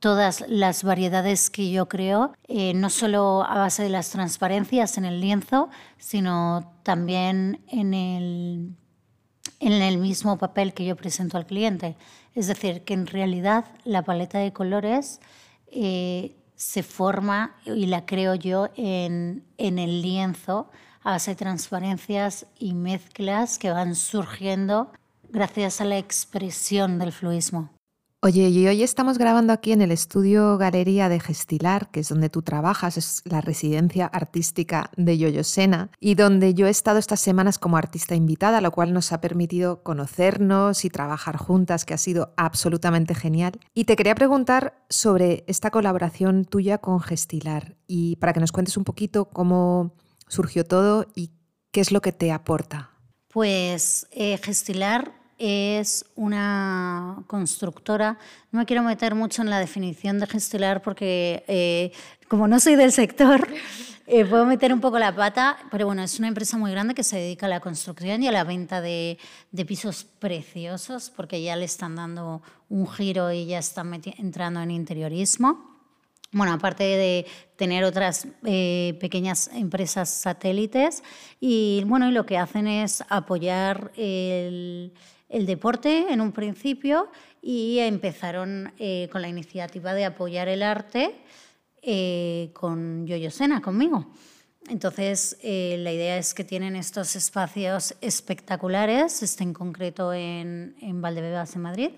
todas 0.00 0.44
las 0.48 0.84
variedades 0.84 1.50
que 1.50 1.70
yo 1.70 1.88
creo, 1.88 2.32
eh, 2.48 2.74
no 2.74 2.90
solo 2.90 3.44
a 3.44 3.58
base 3.58 3.82
de 3.82 3.88
las 3.88 4.10
transparencias 4.10 4.98
en 4.98 5.04
el 5.04 5.20
lienzo, 5.20 5.70
sino 5.98 6.74
también 6.82 7.60
en 7.68 7.94
el, 7.94 8.76
en 9.60 9.72
el 9.72 9.98
mismo 9.98 10.38
papel 10.38 10.74
que 10.74 10.84
yo 10.84 10.96
presento 10.96 11.38
al 11.38 11.46
cliente. 11.46 11.96
Es 12.34 12.46
decir, 12.46 12.82
que 12.82 12.94
en 12.94 13.06
realidad 13.06 13.64
la 13.84 14.02
paleta 14.02 14.38
de 14.38 14.52
colores 14.52 15.20
eh, 15.68 16.36
se 16.54 16.82
forma 16.82 17.56
y 17.64 17.86
la 17.86 18.06
creo 18.06 18.34
yo 18.34 18.68
en, 18.76 19.44
en 19.56 19.78
el 19.78 20.02
lienzo 20.02 20.70
de 21.06 21.36
transparencias 21.36 22.46
y 22.58 22.74
mezclas 22.74 23.60
que 23.60 23.70
van 23.70 23.94
surgiendo 23.94 24.90
gracias 25.30 25.80
a 25.80 25.84
la 25.84 25.98
expresión 25.98 26.98
del 26.98 27.12
fluismo. 27.12 27.70
Oye, 28.22 28.48
y 28.48 28.66
hoy 28.66 28.82
estamos 28.82 29.16
grabando 29.16 29.52
aquí 29.52 29.70
en 29.70 29.82
el 29.82 29.92
estudio 29.92 30.58
Galería 30.58 31.08
de 31.08 31.20
Gestilar, 31.20 31.90
que 31.90 32.00
es 32.00 32.08
donde 32.08 32.28
tú 32.28 32.42
trabajas, 32.42 32.96
es 32.96 33.22
la 33.24 33.40
residencia 33.40 34.06
artística 34.06 34.90
de 34.96 35.16
Yoyo 35.16 35.44
Sena, 35.44 35.90
y 36.00 36.16
donde 36.16 36.54
yo 36.54 36.66
he 36.66 36.70
estado 36.70 36.98
estas 36.98 37.20
semanas 37.20 37.58
como 37.58 37.76
artista 37.76 38.16
invitada, 38.16 38.60
lo 38.60 38.72
cual 38.72 38.92
nos 38.92 39.12
ha 39.12 39.20
permitido 39.20 39.84
conocernos 39.84 40.84
y 40.84 40.90
trabajar 40.90 41.36
juntas, 41.36 41.84
que 41.84 41.94
ha 41.94 41.98
sido 41.98 42.34
absolutamente 42.36 43.14
genial. 43.14 43.52
Y 43.74 43.84
te 43.84 43.94
quería 43.94 44.16
preguntar 44.16 44.74
sobre 44.90 45.44
esta 45.46 45.70
colaboración 45.70 46.44
tuya 46.44 46.78
con 46.78 47.00
Gestilar, 47.00 47.76
y 47.86 48.16
para 48.16 48.32
que 48.32 48.40
nos 48.40 48.50
cuentes 48.50 48.76
un 48.76 48.84
poquito 48.84 49.26
cómo 49.26 49.92
surgió 50.28 50.64
todo 50.64 51.06
y 51.14 51.30
qué 51.70 51.80
es 51.80 51.92
lo 51.92 52.00
que 52.00 52.12
te 52.12 52.32
aporta. 52.32 52.90
Pues 53.28 54.06
eh, 54.12 54.38
Gestilar 54.38 55.12
es 55.38 56.06
una 56.14 57.22
constructora. 57.26 58.18
No 58.50 58.60
me 58.60 58.66
quiero 58.66 58.82
meter 58.82 59.14
mucho 59.14 59.42
en 59.42 59.50
la 59.50 59.58
definición 59.58 60.18
de 60.18 60.26
gestilar 60.26 60.82
porque 60.82 61.44
eh, 61.46 61.92
como 62.28 62.48
no 62.48 62.58
soy 62.60 62.76
del 62.76 62.92
sector, 62.92 63.46
eh, 64.06 64.24
puedo 64.24 64.46
meter 64.46 64.72
un 64.72 64.80
poco 64.80 64.98
la 64.98 65.14
pata, 65.14 65.58
pero 65.70 65.86
bueno, 65.86 66.02
es 66.02 66.18
una 66.18 66.28
empresa 66.28 66.56
muy 66.56 66.70
grande 66.70 66.94
que 66.94 67.04
se 67.04 67.16
dedica 67.16 67.46
a 67.46 67.50
la 67.50 67.60
construcción 67.60 68.22
y 68.22 68.28
a 68.28 68.32
la 68.32 68.44
venta 68.44 68.80
de, 68.80 69.18
pisos 69.66 70.04
preciosos 70.04 71.10
porque 71.10 71.42
ya 71.42 71.56
le 71.56 71.64
están 71.64 71.96
dando 71.96 72.42
un 72.68 72.88
giro 72.88 73.32
y 73.32 73.46
ya 73.46 73.58
están 73.58 74.00
entrando 74.18 74.60
en 74.62 74.70
interiorismo. 74.70 75.75
Bueno, 76.32 76.52
aparte 76.52 76.84
de 76.84 77.26
tener 77.56 77.84
otras 77.84 78.26
eh, 78.44 78.96
pequeñas 79.00 79.48
empresas 79.54 80.10
satélites 80.10 81.02
y 81.40 81.84
bueno, 81.86 82.08
y 82.08 82.12
lo 82.12 82.26
que 82.26 82.36
hacen 82.36 82.66
es 82.66 83.02
apoyar 83.08 83.92
el 83.96 84.92
deporte 85.28 86.12
en 86.12 86.20
un 86.20 86.32
principio 86.32 87.10
y 87.48 87.78
empezaron 87.78 88.72
eh, 88.76 89.08
con 89.12 89.22
la 89.22 89.28
iniciativa 89.28 89.94
de 89.94 90.04
apoyar 90.04 90.48
el 90.48 90.64
arte 90.64 91.14
eh, 91.80 92.50
con 92.54 93.06
Yoyo 93.06 93.30
Sena, 93.30 93.62
conmigo. 93.62 94.10
Entonces, 94.68 95.38
eh, 95.42 95.76
la 95.78 95.92
idea 95.92 96.18
es 96.18 96.34
que 96.34 96.42
tienen 96.42 96.74
estos 96.74 97.14
espacios 97.14 97.94
espectaculares, 98.00 99.22
este 99.22 99.44
en 99.44 99.54
concreto 99.54 100.12
en, 100.12 100.74
en 100.80 101.00
Valdebebas, 101.00 101.54
en 101.54 101.62
Madrid, 101.62 101.90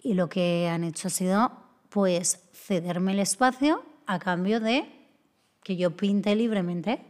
y 0.00 0.14
lo 0.14 0.28
que 0.28 0.68
han 0.68 0.84
hecho 0.84 1.08
ha 1.08 1.10
sido 1.10 1.50
pues 1.88 2.41
cederme 2.66 3.12
el 3.12 3.20
espacio 3.20 3.82
a 4.06 4.18
cambio 4.18 4.60
de 4.60 4.84
que 5.62 5.76
yo 5.76 5.96
pinte 5.96 6.34
libremente. 6.34 7.00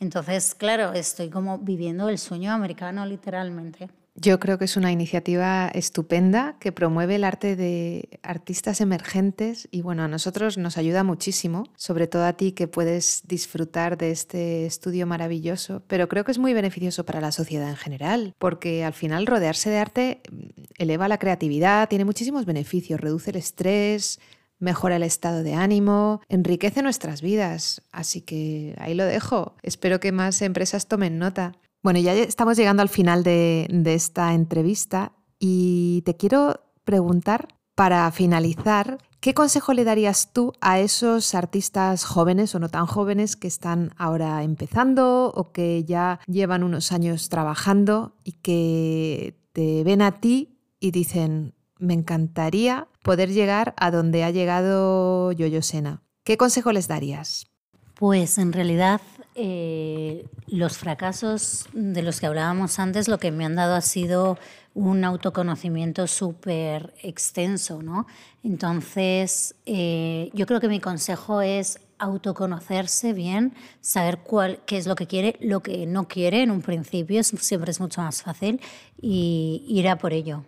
Entonces, 0.00 0.54
claro, 0.54 0.92
estoy 0.92 1.28
como 1.28 1.58
viviendo 1.58 2.08
el 2.08 2.18
sueño 2.18 2.52
americano 2.52 3.04
literalmente. 3.04 3.88
Yo 4.20 4.40
creo 4.40 4.58
que 4.58 4.64
es 4.64 4.76
una 4.76 4.90
iniciativa 4.90 5.68
estupenda 5.68 6.56
que 6.58 6.72
promueve 6.72 7.14
el 7.14 7.22
arte 7.22 7.54
de 7.54 8.18
artistas 8.22 8.80
emergentes 8.80 9.68
y 9.70 9.82
bueno, 9.82 10.02
a 10.02 10.08
nosotros 10.08 10.58
nos 10.58 10.76
ayuda 10.76 11.04
muchísimo, 11.04 11.64
sobre 11.76 12.08
todo 12.08 12.24
a 12.24 12.32
ti 12.32 12.50
que 12.50 12.66
puedes 12.66 13.22
disfrutar 13.28 13.96
de 13.96 14.10
este 14.10 14.66
estudio 14.66 15.06
maravilloso, 15.06 15.84
pero 15.86 16.08
creo 16.08 16.24
que 16.24 16.32
es 16.32 16.38
muy 16.38 16.52
beneficioso 16.52 17.04
para 17.04 17.20
la 17.20 17.30
sociedad 17.30 17.68
en 17.68 17.76
general, 17.76 18.34
porque 18.40 18.82
al 18.82 18.92
final 18.92 19.24
rodearse 19.24 19.70
de 19.70 19.78
arte 19.78 20.20
mm, 20.32 20.46
eleva 20.78 21.06
la 21.06 21.18
creatividad, 21.18 21.88
tiene 21.88 22.04
muchísimos 22.04 22.44
beneficios, 22.44 23.00
reduce 23.00 23.30
el 23.30 23.36
estrés, 23.36 24.18
mejora 24.58 24.96
el 24.96 25.02
estado 25.02 25.42
de 25.42 25.54
ánimo, 25.54 26.20
enriquece 26.28 26.82
nuestras 26.82 27.22
vidas. 27.22 27.82
Así 27.92 28.20
que 28.20 28.74
ahí 28.78 28.94
lo 28.94 29.04
dejo. 29.04 29.54
Espero 29.62 30.00
que 30.00 30.12
más 30.12 30.42
empresas 30.42 30.88
tomen 30.88 31.18
nota. 31.18 31.52
Bueno, 31.82 32.00
ya 32.00 32.14
estamos 32.14 32.56
llegando 32.56 32.82
al 32.82 32.88
final 32.88 33.22
de, 33.22 33.68
esta 33.86 34.34
entrevista 34.34 35.12
y 35.38 36.02
te 36.04 36.16
quiero 36.16 36.60
preguntar, 36.84 37.48
para 37.74 38.10
finalizar, 38.10 38.98
¿qué 39.20 39.34
consejo 39.34 39.72
le 39.72 39.84
darías 39.84 40.32
tú 40.32 40.52
a 40.60 40.80
esos 40.80 41.32
artistas 41.36 42.04
jóvenes 42.04 42.52
o 42.56 42.58
no 42.58 42.68
tan 42.68 42.86
jóvenes 42.86 43.36
que 43.36 43.46
están 43.46 43.92
ahora 43.96 44.42
empezando 44.42 45.32
o 45.32 45.52
que 45.52 45.84
ya 45.84 46.18
llevan 46.26 46.64
unos 46.64 46.90
años 46.90 47.28
trabajando 47.28 48.16
y 48.24 48.32
que 48.32 49.38
te 49.52 49.84
ven 49.84 50.02
a 50.02 50.20
ti 50.20 50.58
y 50.80 50.90
dicen, 50.90 51.54
me 51.78 51.94
encantaría 51.94 52.88
poder 53.08 53.32
llegar 53.32 53.72
a 53.78 53.90
donde 53.90 54.22
ha 54.22 54.30
llegado 54.30 55.32
Yoyo 55.32 55.62
Sena? 55.62 56.02
¿Qué 56.24 56.36
consejo 56.36 56.72
les 56.72 56.88
darías? 56.88 57.46
Pues 57.94 58.36
en 58.36 58.52
realidad 58.52 59.00
eh, 59.34 60.26
los 60.46 60.76
fracasos 60.76 61.70
de 61.72 62.02
los 62.02 62.20
que 62.20 62.26
hablábamos 62.26 62.78
antes 62.78 63.08
lo 63.08 63.16
que 63.16 63.32
me 63.32 63.46
han 63.46 63.54
dado 63.54 63.76
ha 63.76 63.80
sido 63.80 64.36
un 64.74 65.06
autoconocimiento 65.06 66.06
súper 66.06 66.92
extenso, 67.02 67.82
¿no? 67.82 68.06
Entonces, 68.44 69.54
eh, 69.64 70.28
yo 70.34 70.44
creo 70.44 70.60
que 70.60 70.68
mi 70.68 70.78
consejo 70.78 71.40
es 71.40 71.80
autoconocerse 71.98 73.14
bien, 73.14 73.54
saber 73.80 74.18
cuál, 74.18 74.60
qué 74.66 74.76
es 74.76 74.86
lo 74.86 74.96
que 74.96 75.06
quiere, 75.06 75.38
lo 75.40 75.60
que 75.60 75.86
no 75.86 76.08
quiere 76.08 76.42
en 76.42 76.50
un 76.50 76.60
principio, 76.60 77.24
siempre 77.24 77.70
es 77.70 77.80
mucho 77.80 78.02
más 78.02 78.22
fácil, 78.22 78.60
y 79.00 79.64
ir 79.66 79.88
a 79.88 79.96
por 79.96 80.12
ello. 80.12 80.44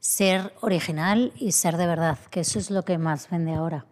Ser 0.00 0.54
original 0.62 1.32
y 1.36 1.52
ser 1.52 1.76
de 1.76 1.86
verdad, 1.86 2.18
que 2.30 2.40
eso 2.40 2.58
es 2.58 2.70
lo 2.70 2.84
que 2.84 2.98
más 2.98 3.28
vende 3.30 3.52
ahora. 3.52 3.86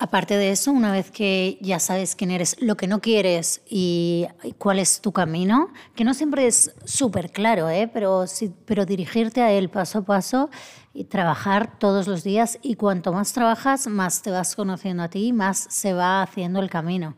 Aparte 0.00 0.36
de 0.36 0.52
eso, 0.52 0.70
una 0.70 0.92
vez 0.92 1.10
que 1.10 1.58
ya 1.60 1.80
sabes 1.80 2.14
quién 2.14 2.30
eres, 2.30 2.54
lo 2.60 2.76
que 2.76 2.86
no 2.86 3.00
quieres 3.00 3.62
y 3.68 4.28
cuál 4.58 4.78
es 4.78 5.00
tu 5.00 5.10
camino, 5.10 5.72
que 5.96 6.04
no 6.04 6.14
siempre 6.14 6.46
es 6.46 6.72
súper 6.84 7.32
claro, 7.32 7.68
¿eh? 7.68 7.90
pero, 7.92 8.28
sí, 8.28 8.54
pero 8.64 8.86
dirigirte 8.86 9.42
a 9.42 9.50
él 9.50 9.68
paso 9.68 9.98
a 9.98 10.02
paso 10.02 10.50
y 10.94 11.02
trabajar 11.02 11.80
todos 11.80 12.06
los 12.06 12.22
días 12.22 12.60
y 12.62 12.76
cuanto 12.76 13.12
más 13.12 13.32
trabajas, 13.32 13.88
más 13.88 14.22
te 14.22 14.30
vas 14.30 14.54
conociendo 14.54 15.02
a 15.02 15.08
ti, 15.08 15.32
más 15.32 15.66
se 15.68 15.92
va 15.92 16.22
haciendo 16.22 16.60
el 16.60 16.70
camino. 16.70 17.16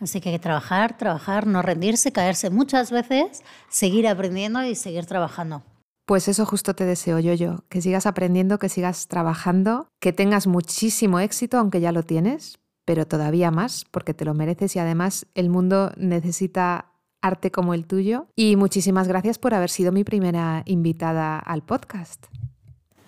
Así 0.00 0.20
que 0.20 0.28
hay 0.28 0.34
que 0.34 0.42
trabajar, 0.42 0.98
trabajar, 0.98 1.46
no 1.46 1.62
rendirse, 1.62 2.12
caerse 2.12 2.50
muchas 2.50 2.90
veces, 2.90 3.42
seguir 3.70 4.06
aprendiendo 4.06 4.62
y 4.62 4.74
seguir 4.74 5.06
trabajando. 5.06 5.62
Pues 6.10 6.26
eso 6.26 6.44
justo 6.44 6.74
te 6.74 6.84
deseo 6.84 7.20
yo, 7.20 7.34
yo, 7.34 7.58
que 7.68 7.80
sigas 7.80 8.04
aprendiendo, 8.04 8.58
que 8.58 8.68
sigas 8.68 9.06
trabajando, 9.06 9.86
que 10.00 10.12
tengas 10.12 10.48
muchísimo 10.48 11.20
éxito, 11.20 11.56
aunque 11.56 11.80
ya 11.80 11.92
lo 11.92 12.02
tienes, 12.02 12.58
pero 12.84 13.06
todavía 13.06 13.52
más, 13.52 13.84
porque 13.92 14.12
te 14.12 14.24
lo 14.24 14.34
mereces 14.34 14.74
y 14.74 14.80
además 14.80 15.28
el 15.36 15.50
mundo 15.50 15.92
necesita 15.96 16.94
arte 17.22 17.52
como 17.52 17.74
el 17.74 17.86
tuyo. 17.86 18.26
Y 18.34 18.56
muchísimas 18.56 19.06
gracias 19.06 19.38
por 19.38 19.54
haber 19.54 19.70
sido 19.70 19.92
mi 19.92 20.02
primera 20.02 20.64
invitada 20.66 21.38
al 21.38 21.62
podcast. 21.62 22.26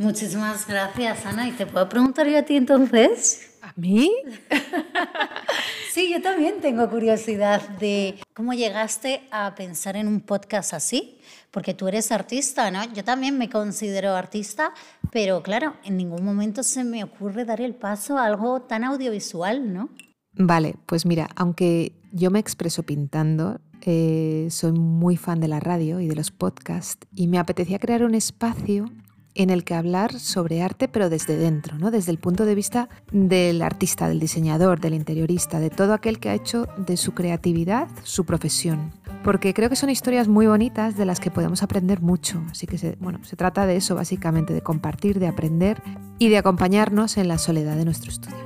Muchísimas 0.02 0.66
gracias, 0.66 1.24
Ana. 1.26 1.46
¿Y 1.46 1.52
te 1.52 1.64
puedo 1.64 1.88
preguntar 1.88 2.26
yo 2.26 2.36
a 2.36 2.42
ti 2.42 2.56
entonces? 2.56 3.56
¿A 3.62 3.72
mí? 3.76 4.10
sí, 5.92 6.10
yo 6.12 6.20
también 6.20 6.60
tengo 6.60 6.90
curiosidad 6.90 7.60
de 7.78 8.18
cómo 8.34 8.52
llegaste 8.52 9.22
a 9.30 9.54
pensar 9.54 9.94
en 9.94 10.08
un 10.08 10.20
podcast 10.20 10.74
así 10.74 11.20
porque 11.52 11.72
tú 11.72 11.86
eres 11.86 12.10
artista, 12.10 12.68
¿no? 12.72 12.82
Yo 12.92 13.04
también 13.04 13.38
me 13.38 13.48
considero 13.48 14.16
artista, 14.16 14.72
pero 15.12 15.40
claro, 15.44 15.74
en 15.84 15.96
ningún 15.98 16.24
momento 16.24 16.64
se 16.64 16.82
me 16.82 17.04
ocurre 17.04 17.44
dar 17.44 17.60
el 17.60 17.76
paso 17.76 18.18
a 18.18 18.24
algo 18.24 18.62
tan 18.62 18.82
audiovisual, 18.82 19.72
¿no? 19.72 19.88
Vale, 20.32 20.74
pues 20.86 21.06
mira, 21.06 21.28
aunque 21.36 21.92
yo 22.10 22.32
me 22.32 22.40
expreso 22.40 22.82
pintando, 22.82 23.60
eh, 23.82 24.48
soy 24.50 24.72
muy 24.72 25.16
fan 25.16 25.38
de 25.38 25.46
la 25.46 25.60
radio 25.60 26.00
y 26.00 26.08
de 26.08 26.16
los 26.16 26.32
podcasts 26.32 27.06
y 27.14 27.28
me 27.28 27.38
apetecía 27.38 27.78
crear 27.78 28.02
un 28.02 28.16
espacio 28.16 28.90
en 29.34 29.50
el 29.50 29.64
que 29.64 29.74
hablar 29.74 30.18
sobre 30.18 30.62
arte, 30.62 30.88
pero 30.88 31.08
desde 31.08 31.36
dentro, 31.36 31.78
¿no? 31.78 31.90
desde 31.90 32.10
el 32.10 32.18
punto 32.18 32.44
de 32.44 32.54
vista 32.54 32.88
del 33.10 33.62
artista, 33.62 34.08
del 34.08 34.20
diseñador, 34.20 34.80
del 34.80 34.94
interiorista, 34.94 35.60
de 35.60 35.70
todo 35.70 35.94
aquel 35.94 36.18
que 36.18 36.28
ha 36.28 36.34
hecho 36.34 36.66
de 36.76 36.96
su 36.96 37.12
creatividad 37.12 37.88
su 38.02 38.24
profesión. 38.24 38.92
Porque 39.24 39.54
creo 39.54 39.68
que 39.68 39.76
son 39.76 39.90
historias 39.90 40.28
muy 40.28 40.46
bonitas 40.46 40.96
de 40.96 41.04
las 41.04 41.20
que 41.20 41.30
podemos 41.30 41.62
aprender 41.62 42.00
mucho. 42.00 42.42
Así 42.50 42.66
que 42.66 42.96
bueno, 43.00 43.20
se 43.22 43.36
trata 43.36 43.66
de 43.66 43.76
eso 43.76 43.94
básicamente, 43.94 44.52
de 44.52 44.62
compartir, 44.62 45.20
de 45.20 45.28
aprender 45.28 45.82
y 46.18 46.28
de 46.28 46.38
acompañarnos 46.38 47.16
en 47.16 47.28
la 47.28 47.38
soledad 47.38 47.76
de 47.76 47.84
nuestro 47.84 48.10
estudio. 48.10 48.36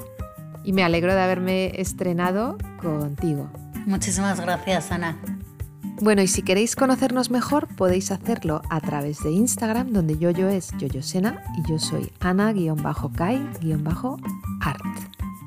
Y 0.64 0.72
me 0.72 0.82
alegro 0.82 1.14
de 1.14 1.20
haberme 1.20 1.80
estrenado 1.80 2.58
contigo. 2.82 3.48
Muchísimas 3.86 4.40
gracias, 4.40 4.90
Ana. 4.90 5.16
Bueno, 6.02 6.20
y 6.20 6.26
si 6.26 6.42
queréis 6.42 6.76
conocernos 6.76 7.30
mejor, 7.30 7.68
podéis 7.74 8.10
hacerlo 8.10 8.60
a 8.68 8.80
través 8.80 9.22
de 9.22 9.30
Instagram, 9.32 9.92
donde 9.92 10.18
Yoyo 10.18 10.48
es 10.48 10.70
Yoyosena 10.76 11.42
y 11.56 11.66
yo 11.70 11.78
soy 11.78 12.12
Ana-Kai-Art. 12.20 13.56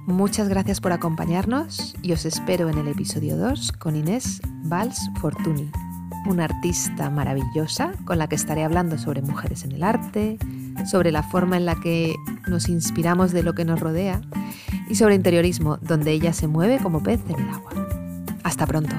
Muchas 0.07 0.49
gracias 0.49 0.81
por 0.81 0.91
acompañarnos 0.91 1.95
y 2.01 2.13
os 2.13 2.25
espero 2.25 2.67
en 2.67 2.79
el 2.79 2.87
episodio 2.87 3.37
2 3.37 3.73
con 3.73 3.95
Inés 3.95 4.41
Valls 4.63 5.11
Fortuny, 5.21 5.71
una 6.25 6.45
artista 6.45 7.11
maravillosa 7.11 7.91
con 8.05 8.17
la 8.17 8.27
que 8.27 8.35
estaré 8.35 8.63
hablando 8.63 8.97
sobre 8.97 9.21
mujeres 9.21 9.63
en 9.63 9.73
el 9.73 9.83
arte, 9.83 10.39
sobre 10.89 11.11
la 11.11 11.21
forma 11.21 11.57
en 11.57 11.65
la 11.65 11.75
que 11.75 12.15
nos 12.47 12.69
inspiramos 12.69 13.33
de 13.33 13.43
lo 13.43 13.53
que 13.53 13.65
nos 13.65 13.79
rodea 13.79 14.21
y 14.89 14.95
sobre 14.95 15.13
interiorismo, 15.13 15.77
donde 15.77 16.11
ella 16.11 16.33
se 16.33 16.47
mueve 16.47 16.79
como 16.79 17.03
pez 17.03 17.21
en 17.29 17.39
el 17.39 17.49
agua. 17.49 17.71
Hasta 18.43 18.65
pronto. 18.65 18.95